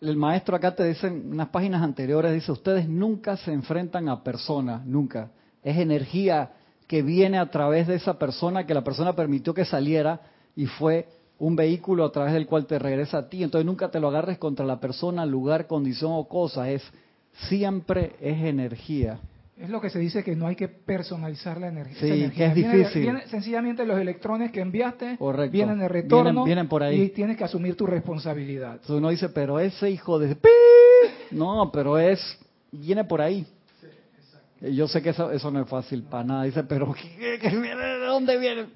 [0.01, 4.23] el maestro acá te dice en unas páginas anteriores, dice, ustedes nunca se enfrentan a
[4.23, 5.31] personas, nunca.
[5.63, 6.51] Es energía
[6.87, 10.21] que viene a través de esa persona, que la persona permitió que saliera
[10.55, 11.07] y fue
[11.39, 13.43] un vehículo a través del cual te regresa a ti.
[13.43, 16.69] Entonces nunca te lo agarres contra la persona, lugar, condición o cosa.
[16.69, 16.83] Es
[17.49, 19.19] siempre es energía.
[19.59, 21.97] Es lo que se dice que no hay que personalizar la energía.
[21.99, 23.21] Sí, que es difícil.
[23.25, 25.17] sencillamente los electrones que enviaste
[25.49, 27.01] vienen de retorno vienen, por ahí.
[27.01, 28.73] y tienes que asumir tu responsabilidad.
[28.73, 30.37] Entonces uno dice, pero ese hijo de...
[31.31, 32.19] No, pero es...
[32.71, 33.47] Viene por ahí.
[34.59, 36.43] Sí, Yo sé que eso, eso no es fácil para nada.
[36.43, 38.67] Dice, pero ¿de dónde viene?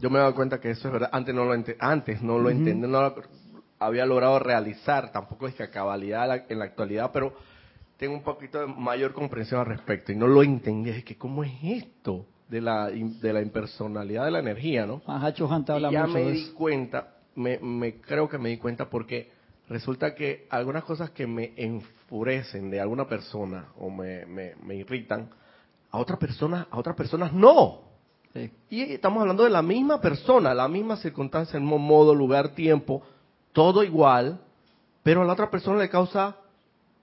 [0.00, 1.08] Yo me he dado cuenta que eso es verdad.
[1.12, 3.14] Antes no lo, antes no lo entendí, no lo
[3.80, 7.34] había logrado realizar, tampoco es que a cabalidad en la actualidad, pero
[7.96, 11.42] tengo un poquito de mayor comprensión al respecto y no lo entendí, es que cómo
[11.42, 15.02] es esto de la, de la impersonalidad de la energía, ¿no?
[15.90, 19.30] y ya me di cuenta, me, me creo que me di cuenta porque
[19.70, 25.30] resulta que algunas cosas que me enfurecen de alguna persona o me, me, irritan,
[25.90, 27.82] a otras personas, a otras personas no.
[28.68, 33.02] Y estamos hablando de la misma persona, la misma circunstancia, el mismo modo, lugar, tiempo,
[33.52, 34.40] todo igual,
[35.02, 36.36] pero a la otra persona le causa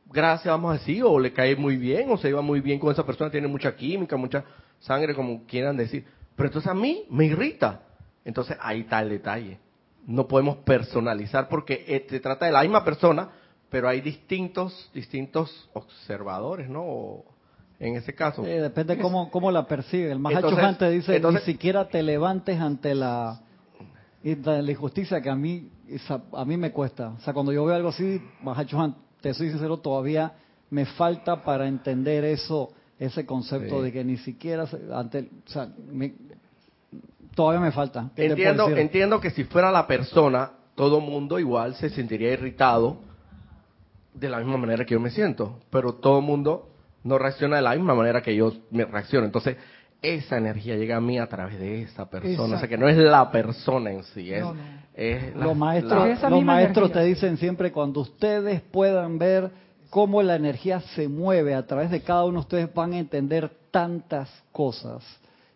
[0.10, 2.92] gracia, vamos a decir, o le cae muy bien, o se lleva muy bien con
[2.92, 4.44] esa persona, tiene mucha química, mucha
[4.80, 6.06] sangre, como quieran decir.
[6.36, 7.82] Pero entonces a mí me irrita.
[8.24, 9.60] Entonces ahí está el detalle.
[10.06, 13.30] No podemos personalizar porque eh, se trata de la misma persona,
[13.70, 17.24] pero hay distintos, distintos observadores, ¿no?
[17.80, 18.42] en ese caso.
[18.42, 20.12] depende cómo, cómo la percibe.
[20.12, 23.42] El más te dice, ni siquiera te levantes ante la
[24.24, 25.70] la injusticia que a mí,
[26.34, 27.10] a mí me cuesta.
[27.10, 28.22] O sea, cuando yo veo algo así,
[29.22, 30.34] te soy sincero, todavía
[30.70, 35.70] me falta para entender eso, ese concepto de que ni siquiera, ante, o sea,
[37.36, 38.10] todavía me falta.
[38.16, 42.98] Entiendo, entiendo que si fuera la persona, todo mundo igual se sentiría irritado
[44.14, 46.70] de la misma manera que yo me siento, pero todo mundo
[47.04, 49.26] no reacciona de la misma manera que yo me reacciono.
[49.26, 49.58] Entonces,
[50.02, 52.56] esa energía llega a mí a través de esa persona.
[52.56, 54.44] O sea, que no es la persona en sí, es,
[55.36, 59.52] los maestros, los maestros te dicen siempre cuando ustedes puedan ver
[59.90, 64.30] cómo la energía se mueve a través de cada uno, ustedes van a entender tantas
[64.52, 65.04] cosas.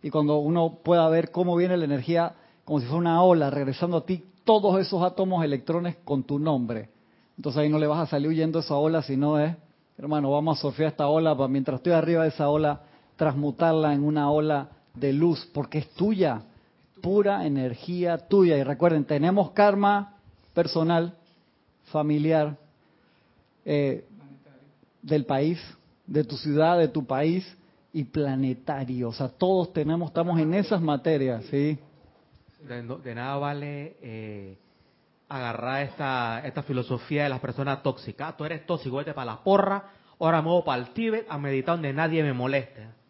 [0.04, 2.34] Y cuando uno pueda ver cómo viene la energía
[2.66, 6.89] como si fuera una ola regresando a ti, todos esos átomos electrones con tu nombre.
[7.36, 9.56] Entonces ahí no le vas a salir huyendo esa ola, sino es,
[9.98, 12.82] hermano, vamos a surfear esta ola, para mientras estoy arriba de esa ola,
[13.16, 16.44] transmutarla en una ola de luz, porque es tuya,
[17.02, 18.58] pura energía tuya.
[18.58, 20.18] Y recuerden, tenemos karma
[20.54, 21.16] personal,
[21.86, 22.58] familiar,
[23.66, 24.06] eh,
[25.02, 25.60] del país,
[26.06, 27.45] de tu ciudad, de tu país
[27.93, 29.10] y planetario.
[29.10, 31.78] O sea, todos tenemos, estamos en esas materias, ¿sí?
[32.68, 34.58] De, nada vale eh,
[35.28, 38.30] agarrar esta, esta filosofía de las personas tóxicas.
[38.30, 39.84] Ah, tú eres tóxico, vete para la porra,
[40.20, 43.01] ahora me voy para el Tíbet a meditar donde nadie me moleste.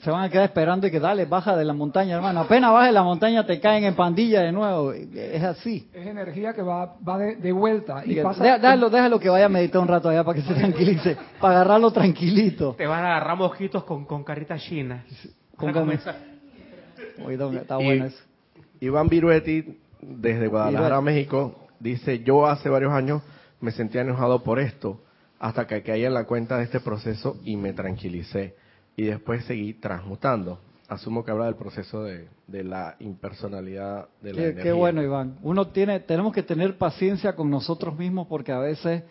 [0.00, 2.40] Se van a quedar esperando y que dale, baja de la montaña, hermano.
[2.40, 4.92] Apenas baja de la montaña te caen en pandilla de nuevo.
[4.92, 5.88] Es así.
[5.92, 8.02] Es energía que va, va de, vuelta.
[8.04, 11.16] Y pasa déjalo, déjalo que vaya a meditar un rato allá para que se tranquilice,
[11.40, 12.74] para agarrarlo tranquilito.
[12.76, 15.04] Te van a agarrar mosquitos con, con carita china.
[15.56, 18.20] Con está bueno eso.
[18.80, 23.22] Iván Virueti, desde Guadalajara, México, dice, yo hace varios años
[23.60, 25.00] me sentía enojado por esto,
[25.38, 28.56] hasta que caí en la cuenta de este proceso y me tranquilicé
[28.96, 30.58] y después seguí transmutando.
[30.88, 34.62] Asumo que habla del proceso de, la impersonalidad de la qué, energía.
[34.62, 35.38] Qué bueno, Iván.
[35.42, 39.02] Uno tiene, tenemos que tener paciencia con nosotros mismos porque a veces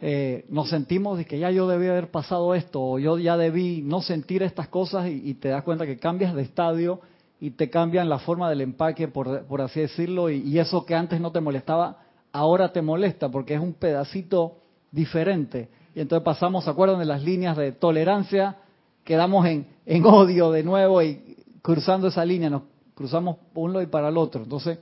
[0.00, 3.82] eh, nos sentimos de que ya yo debí haber pasado esto o yo ya debí
[3.82, 7.00] no sentir estas cosas y, te das cuenta que cambias de estadio
[7.38, 10.94] y te cambian la forma del empaque, por, por así decirlo, y, y eso que
[10.94, 11.98] antes no te molestaba,
[12.32, 14.58] ahora te molesta porque es un pedacito
[14.90, 15.68] diferente.
[15.94, 18.56] Y entonces pasamos, ¿se acuerdan de las líneas de tolerancia?
[19.04, 22.62] Quedamos en, en odio de nuevo y cruzando esa línea, nos
[22.94, 24.42] cruzamos por un lado y para el otro.
[24.42, 24.78] Entonces,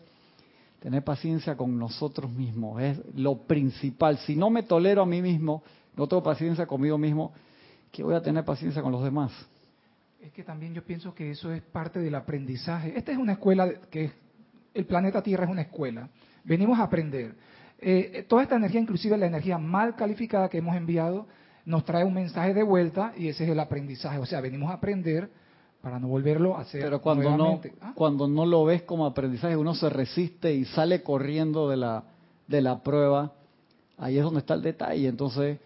[0.81, 4.19] tener paciencia con nosotros mismos es lo principal.
[4.19, 5.63] Si no me tolero a mí mismo,
[5.97, 7.33] no tengo paciencia conmigo mismo,
[7.91, 9.31] ¿qué voy a tener paciencia con los demás?
[10.21, 12.97] Es que también yo pienso que eso es parte del aprendizaje.
[12.97, 14.13] Esta es una escuela que
[14.75, 16.09] el planeta Tierra es una escuela.
[16.45, 17.35] Venimos a aprender.
[17.79, 21.27] Eh, toda esta energía, inclusive la energía mal calificada que hemos enviado,
[21.65, 24.19] nos trae un mensaje de vuelta y ese es el aprendizaje.
[24.19, 25.31] O sea, venimos a aprender
[25.81, 26.83] para no volverlo a hacer.
[26.83, 27.93] Pero cuando no ¿ah?
[27.95, 32.05] cuando no lo ves como aprendizaje, uno se resiste y sale corriendo de la
[32.47, 33.33] de la prueba.
[33.99, 35.09] Ahí es donde está el detalle.
[35.09, 35.59] Entonces,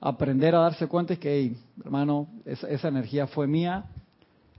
[0.00, 3.84] aprender a darse cuenta es que, hermano, esa, energía fue mía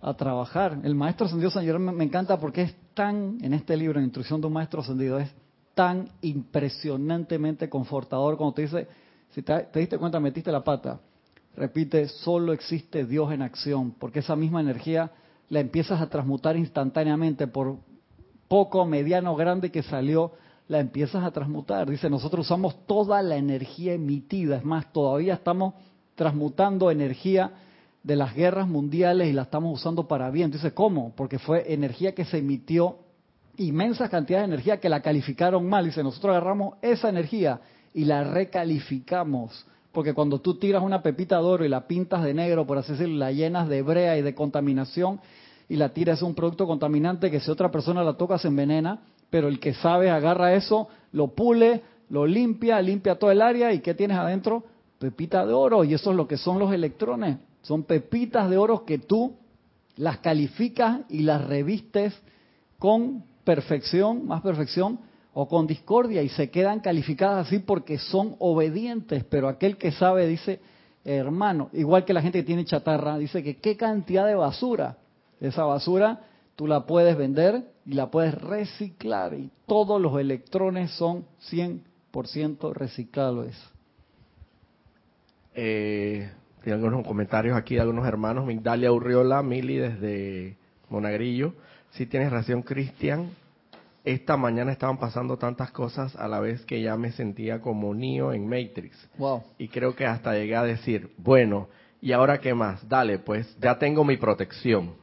[0.02, 0.80] a trabajar.
[0.84, 4.42] El maestro ascendido San Jerome me, encanta porque es tan, en este libro, en Instrucción
[4.42, 5.32] de un Maestro Ascendido, es
[5.74, 8.88] tan impresionantemente confortador cuando te dice,
[9.34, 11.00] si te, diste cuenta, metiste la pata.
[11.56, 15.12] Repite, solo existe Dios en acción, porque esa misma energía
[15.50, 17.78] la empiezas a transmutar instantáneamente por
[18.48, 20.34] poco, mediano, grande que salió,
[20.68, 21.90] la empiezas a transmutar.
[21.90, 25.74] Dice, nosotros usamos toda la energía emitida, es más, todavía estamos
[26.16, 27.52] transmutando energía
[28.04, 30.52] de las guerras mundiales y la estamos usando para bien.
[30.52, 31.14] Dice, ¿cómo?
[31.16, 32.98] Porque fue energía que se emitió,
[33.58, 35.86] inmensa cantidad de energía que la calificaron mal.
[35.86, 37.62] Dice, nosotros agarramos esa energía
[37.94, 39.66] y la recalificamos.
[39.92, 42.94] Porque cuando tú tiras una pepita de oro y la pintas de negro, por así
[42.94, 45.20] decirlo, la llenas de brea y de contaminación
[45.70, 49.02] y la tiras a un producto contaminante que si otra persona la toca se envenena,
[49.30, 53.80] pero el que sabe agarra eso, lo pule, lo limpia, limpia todo el área y
[53.80, 54.64] ¿qué tienes adentro?
[55.00, 57.38] Pepita de oro y eso es lo que son los electrones.
[57.62, 59.36] Son pepitas de oro que tú
[59.96, 62.14] las calificas y las revistes
[62.80, 65.00] con perfección, más perfección,
[65.34, 70.28] o con discordia y se quedan calificadas así porque son obedientes, pero aquel que sabe
[70.28, 70.60] dice,
[71.04, 74.98] hermano, igual que la gente que tiene chatarra, dice que qué cantidad de basura,
[75.40, 76.22] esa basura
[76.56, 83.58] tú la puedes vender y la puedes reciclar y todos los electrones son 100% reciclables.
[85.56, 86.32] Eh,
[86.66, 90.56] algunos comentarios aquí de algunos hermanos, Migdalia Urriola, Mili desde
[90.90, 91.54] Monagrillo,
[91.92, 93.32] si tienes razón Cristian,
[94.04, 98.34] esta mañana estaban pasando tantas cosas a la vez que ya me sentía como Neo
[98.34, 98.98] en Matrix.
[99.18, 99.44] Wow.
[99.58, 101.70] Y creo que hasta llegué a decir, bueno,
[102.02, 102.88] ¿y ahora qué más?
[102.88, 104.96] Dale, pues ya tengo mi protección.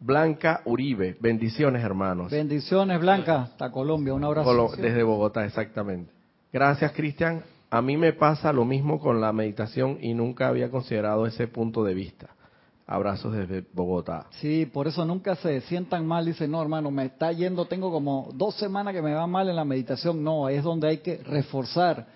[0.00, 2.30] Blanca Uribe, bendiciones hermanos.
[2.30, 4.72] Bendiciones Blanca, hasta Colombia, un abrazo.
[4.76, 6.12] Desde Bogotá, exactamente.
[6.52, 7.42] Gracias Cristian.
[7.68, 11.82] A mí me pasa lo mismo con la meditación y nunca había considerado ese punto
[11.84, 12.35] de vista.
[12.88, 14.26] Abrazos desde Bogotá.
[14.40, 16.24] Sí, por eso nunca se sientan mal.
[16.24, 19.56] Dicen, no, hermano, me está yendo, tengo como dos semanas que me va mal en
[19.56, 20.22] la meditación.
[20.22, 22.06] No, es donde hay que reforzar.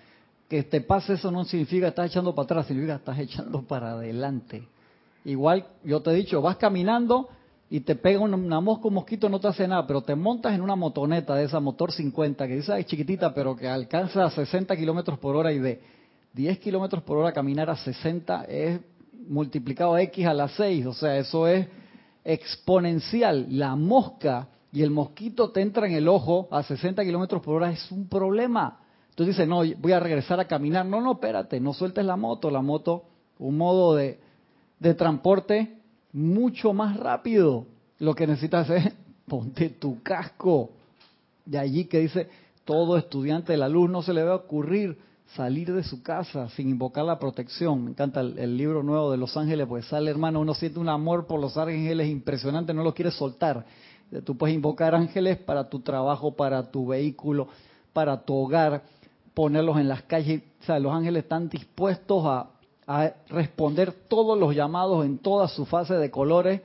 [0.47, 4.67] Que te pase eso no significa estás echando para atrás, significa estás echando para adelante.
[5.25, 7.29] Igual, yo te he dicho, vas caminando
[7.69, 10.61] y te pega una, mosca, un mosquito, no te hace nada, pero te montas en
[10.61, 14.75] una motoneta de esa motor 50, que dice es chiquitita, pero que alcanza a 60
[14.75, 15.81] kilómetros por hora y de
[16.33, 18.81] 10 kilómetros por hora caminar a 60 es
[19.27, 21.67] multiplicado X a la 6, o sea, eso es
[22.23, 23.47] exponencial.
[23.49, 27.71] La mosca y el mosquito te entra en el ojo a 60 kilómetros por hora
[27.71, 28.79] es un problema.
[29.09, 30.85] Entonces dice, no, voy a regresar a caminar.
[30.85, 32.49] No, no, espérate, no sueltes la moto.
[32.49, 33.03] La moto,
[33.39, 34.19] un modo de,
[34.79, 35.77] de transporte
[36.13, 37.65] mucho más rápido.
[37.99, 38.93] Lo que necesitas es
[39.27, 40.71] ponte tu casco.
[41.45, 42.29] De allí que dice,
[42.63, 44.97] todo estudiante de la luz no se le va a ocurrir
[45.35, 47.85] salir de su casa sin invocar la protección.
[47.85, 51.25] Me encanta el, libro nuevo de Los Ángeles, pues sale hermano, uno siente un amor
[51.25, 53.65] por los ángeles impresionante, no lo quiere soltar.
[54.25, 57.47] Tú puedes invocar ángeles para tu trabajo, para tu vehículo,
[57.93, 58.83] para tu hogar,
[59.33, 60.43] ponerlos en las calles.
[60.67, 62.47] Los ángeles están dispuestos a,
[62.85, 66.61] a responder todos los llamados en toda su fase de colores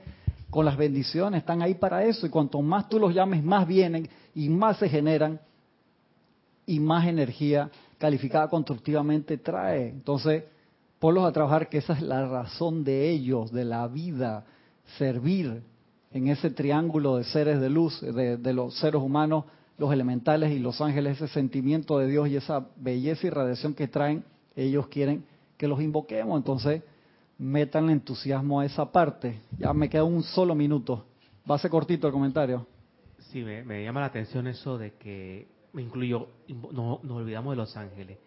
[0.50, 1.40] con las bendiciones.
[1.40, 2.26] Están ahí para eso.
[2.26, 5.38] Y cuanto más tú los llames, más vienen y más se generan
[6.66, 9.88] y más energía calificada constructivamente trae.
[9.88, 10.44] Entonces,
[10.98, 14.44] ponlos a trabajar, que esa es la razón de ellos, de la vida,
[14.98, 15.62] servir
[16.12, 19.44] en ese triángulo de seres de luz, de, los seres humanos,
[19.78, 23.88] los elementales y los ángeles, ese sentimiento de Dios y esa belleza y radiación que
[23.88, 24.24] traen,
[24.54, 25.24] ellos quieren
[25.58, 26.38] que los invoquemos.
[26.38, 26.82] Entonces,
[27.38, 29.40] metan entusiasmo a esa parte.
[29.58, 31.04] Ya me queda un solo minuto.
[31.48, 32.66] Va a ser cortito el comentario.
[33.30, 37.76] Sí, me, llama la atención eso de que me incluyo, no, nos olvidamos de los
[37.76, 38.18] ángeles.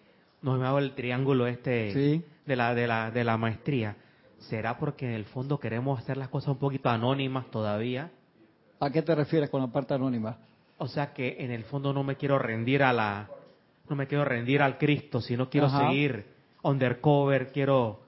[0.41, 3.95] Nos olvidamos el triángulo este de, la, de, la, de la maestría.
[4.39, 8.11] ¿Será porque en el fondo queremos hacer las cosas un poquito anónimas todavía?
[8.79, 10.37] ¿A qué te refieres con la parte anónima?
[10.77, 13.29] O sea que en el fondo no me quiero rendir a la,
[13.89, 16.25] no me quiero rendir al Cristo, sino quiero seguir
[16.63, 17.99] undercover, quiero,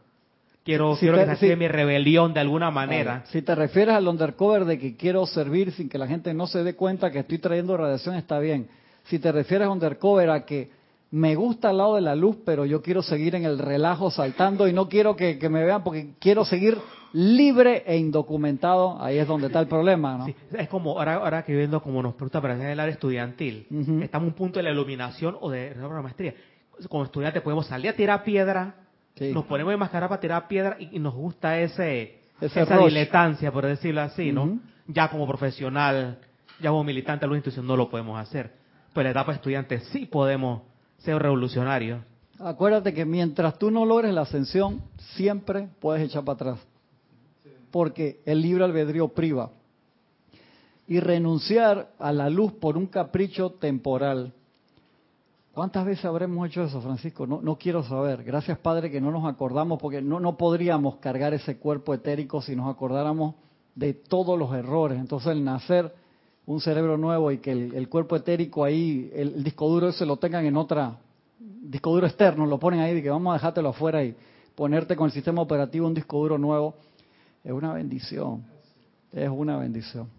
[0.63, 3.23] quiero, quiero que se mi rebelión de alguna manera.
[3.27, 6.63] si te refieres al undercover de que quiero servir sin que la gente no se
[6.63, 8.69] dé cuenta que estoy trayendo radiación, está bien.
[9.03, 10.69] Si te refieres a undercover a que
[11.11, 14.67] me gusta al lado de la luz, pero yo quiero seguir en el relajo saltando
[14.67, 16.77] y no quiero que, me vean porque quiero seguir
[17.11, 19.01] libre e indocumentado.
[19.01, 20.27] Ahí es donde está el problema, ¿no?
[20.57, 23.67] es como, ahora, ahora que viendo como nos pregunta para el área estudiantil,
[24.01, 26.33] estamos en un punto de la iluminación o de, la maestría.
[26.87, 28.75] Como estudiantes podemos salir a tirar piedra,
[29.19, 34.01] nos ponemos de máscara para tirar piedra y, nos gusta ese, esa diletancia, por decirlo
[34.01, 34.59] así, ¿no?
[34.87, 36.19] Ya como profesional,
[36.61, 38.60] ya como militante de la institución no lo podemos hacer.
[38.93, 40.61] Pero la etapa estudiante sí podemos
[40.99, 42.03] sea revolucionario.
[42.39, 44.81] Acuérdate que mientras tú no logres la ascensión,
[45.15, 46.59] siempre puedes echar para atrás.
[47.71, 49.51] Porque el libre albedrío priva.
[50.87, 54.33] Y renunciar a la luz por un capricho temporal.
[55.53, 57.27] ¿Cuántas veces habremos hecho eso, Francisco?
[57.27, 58.23] No, no quiero saber.
[58.23, 62.55] Gracias, Padre, que no nos acordamos, porque no, no podríamos cargar ese cuerpo etérico si
[62.55, 63.35] nos acordáramos
[63.75, 64.99] de todos los errores.
[64.99, 65.93] Entonces, el nacer
[66.51, 70.45] un cerebro nuevo y que el, cuerpo etérico ahí, el, disco duro ese lo tengan
[70.45, 70.97] en otra,
[71.39, 74.15] disco duro externo, lo ponen ahí y que vamos a dejártelo afuera y
[74.53, 76.75] ponerte con el sistema operativo un disco duro nuevo,
[77.43, 78.43] es una bendición,
[79.13, 80.09] es una bendición.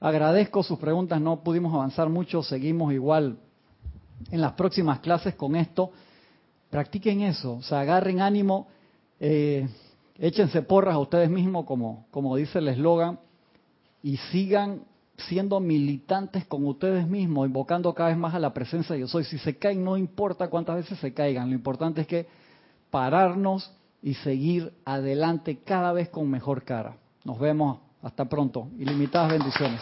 [0.00, 3.36] Agradezco sus preguntas, no pudimos avanzar mucho, seguimos igual
[4.30, 5.90] en las próximas clases con esto.
[6.70, 8.66] Practiquen eso, o sea, agarren ánimo,
[9.20, 9.68] eh,
[10.18, 13.20] échense porras a ustedes mismos, como, como dice el eslogan,
[14.02, 14.82] y sigan
[15.28, 19.24] siendo militantes con ustedes mismos, invocando cada vez más a la presencia de yo soy.
[19.24, 22.26] Si se caen, no importa cuántas veces se caigan, lo importante es que
[22.90, 26.96] pararnos y seguir adelante cada vez con mejor cara.
[27.24, 28.68] Nos vemos, hasta pronto.
[28.78, 29.80] Ilimitadas bendiciones.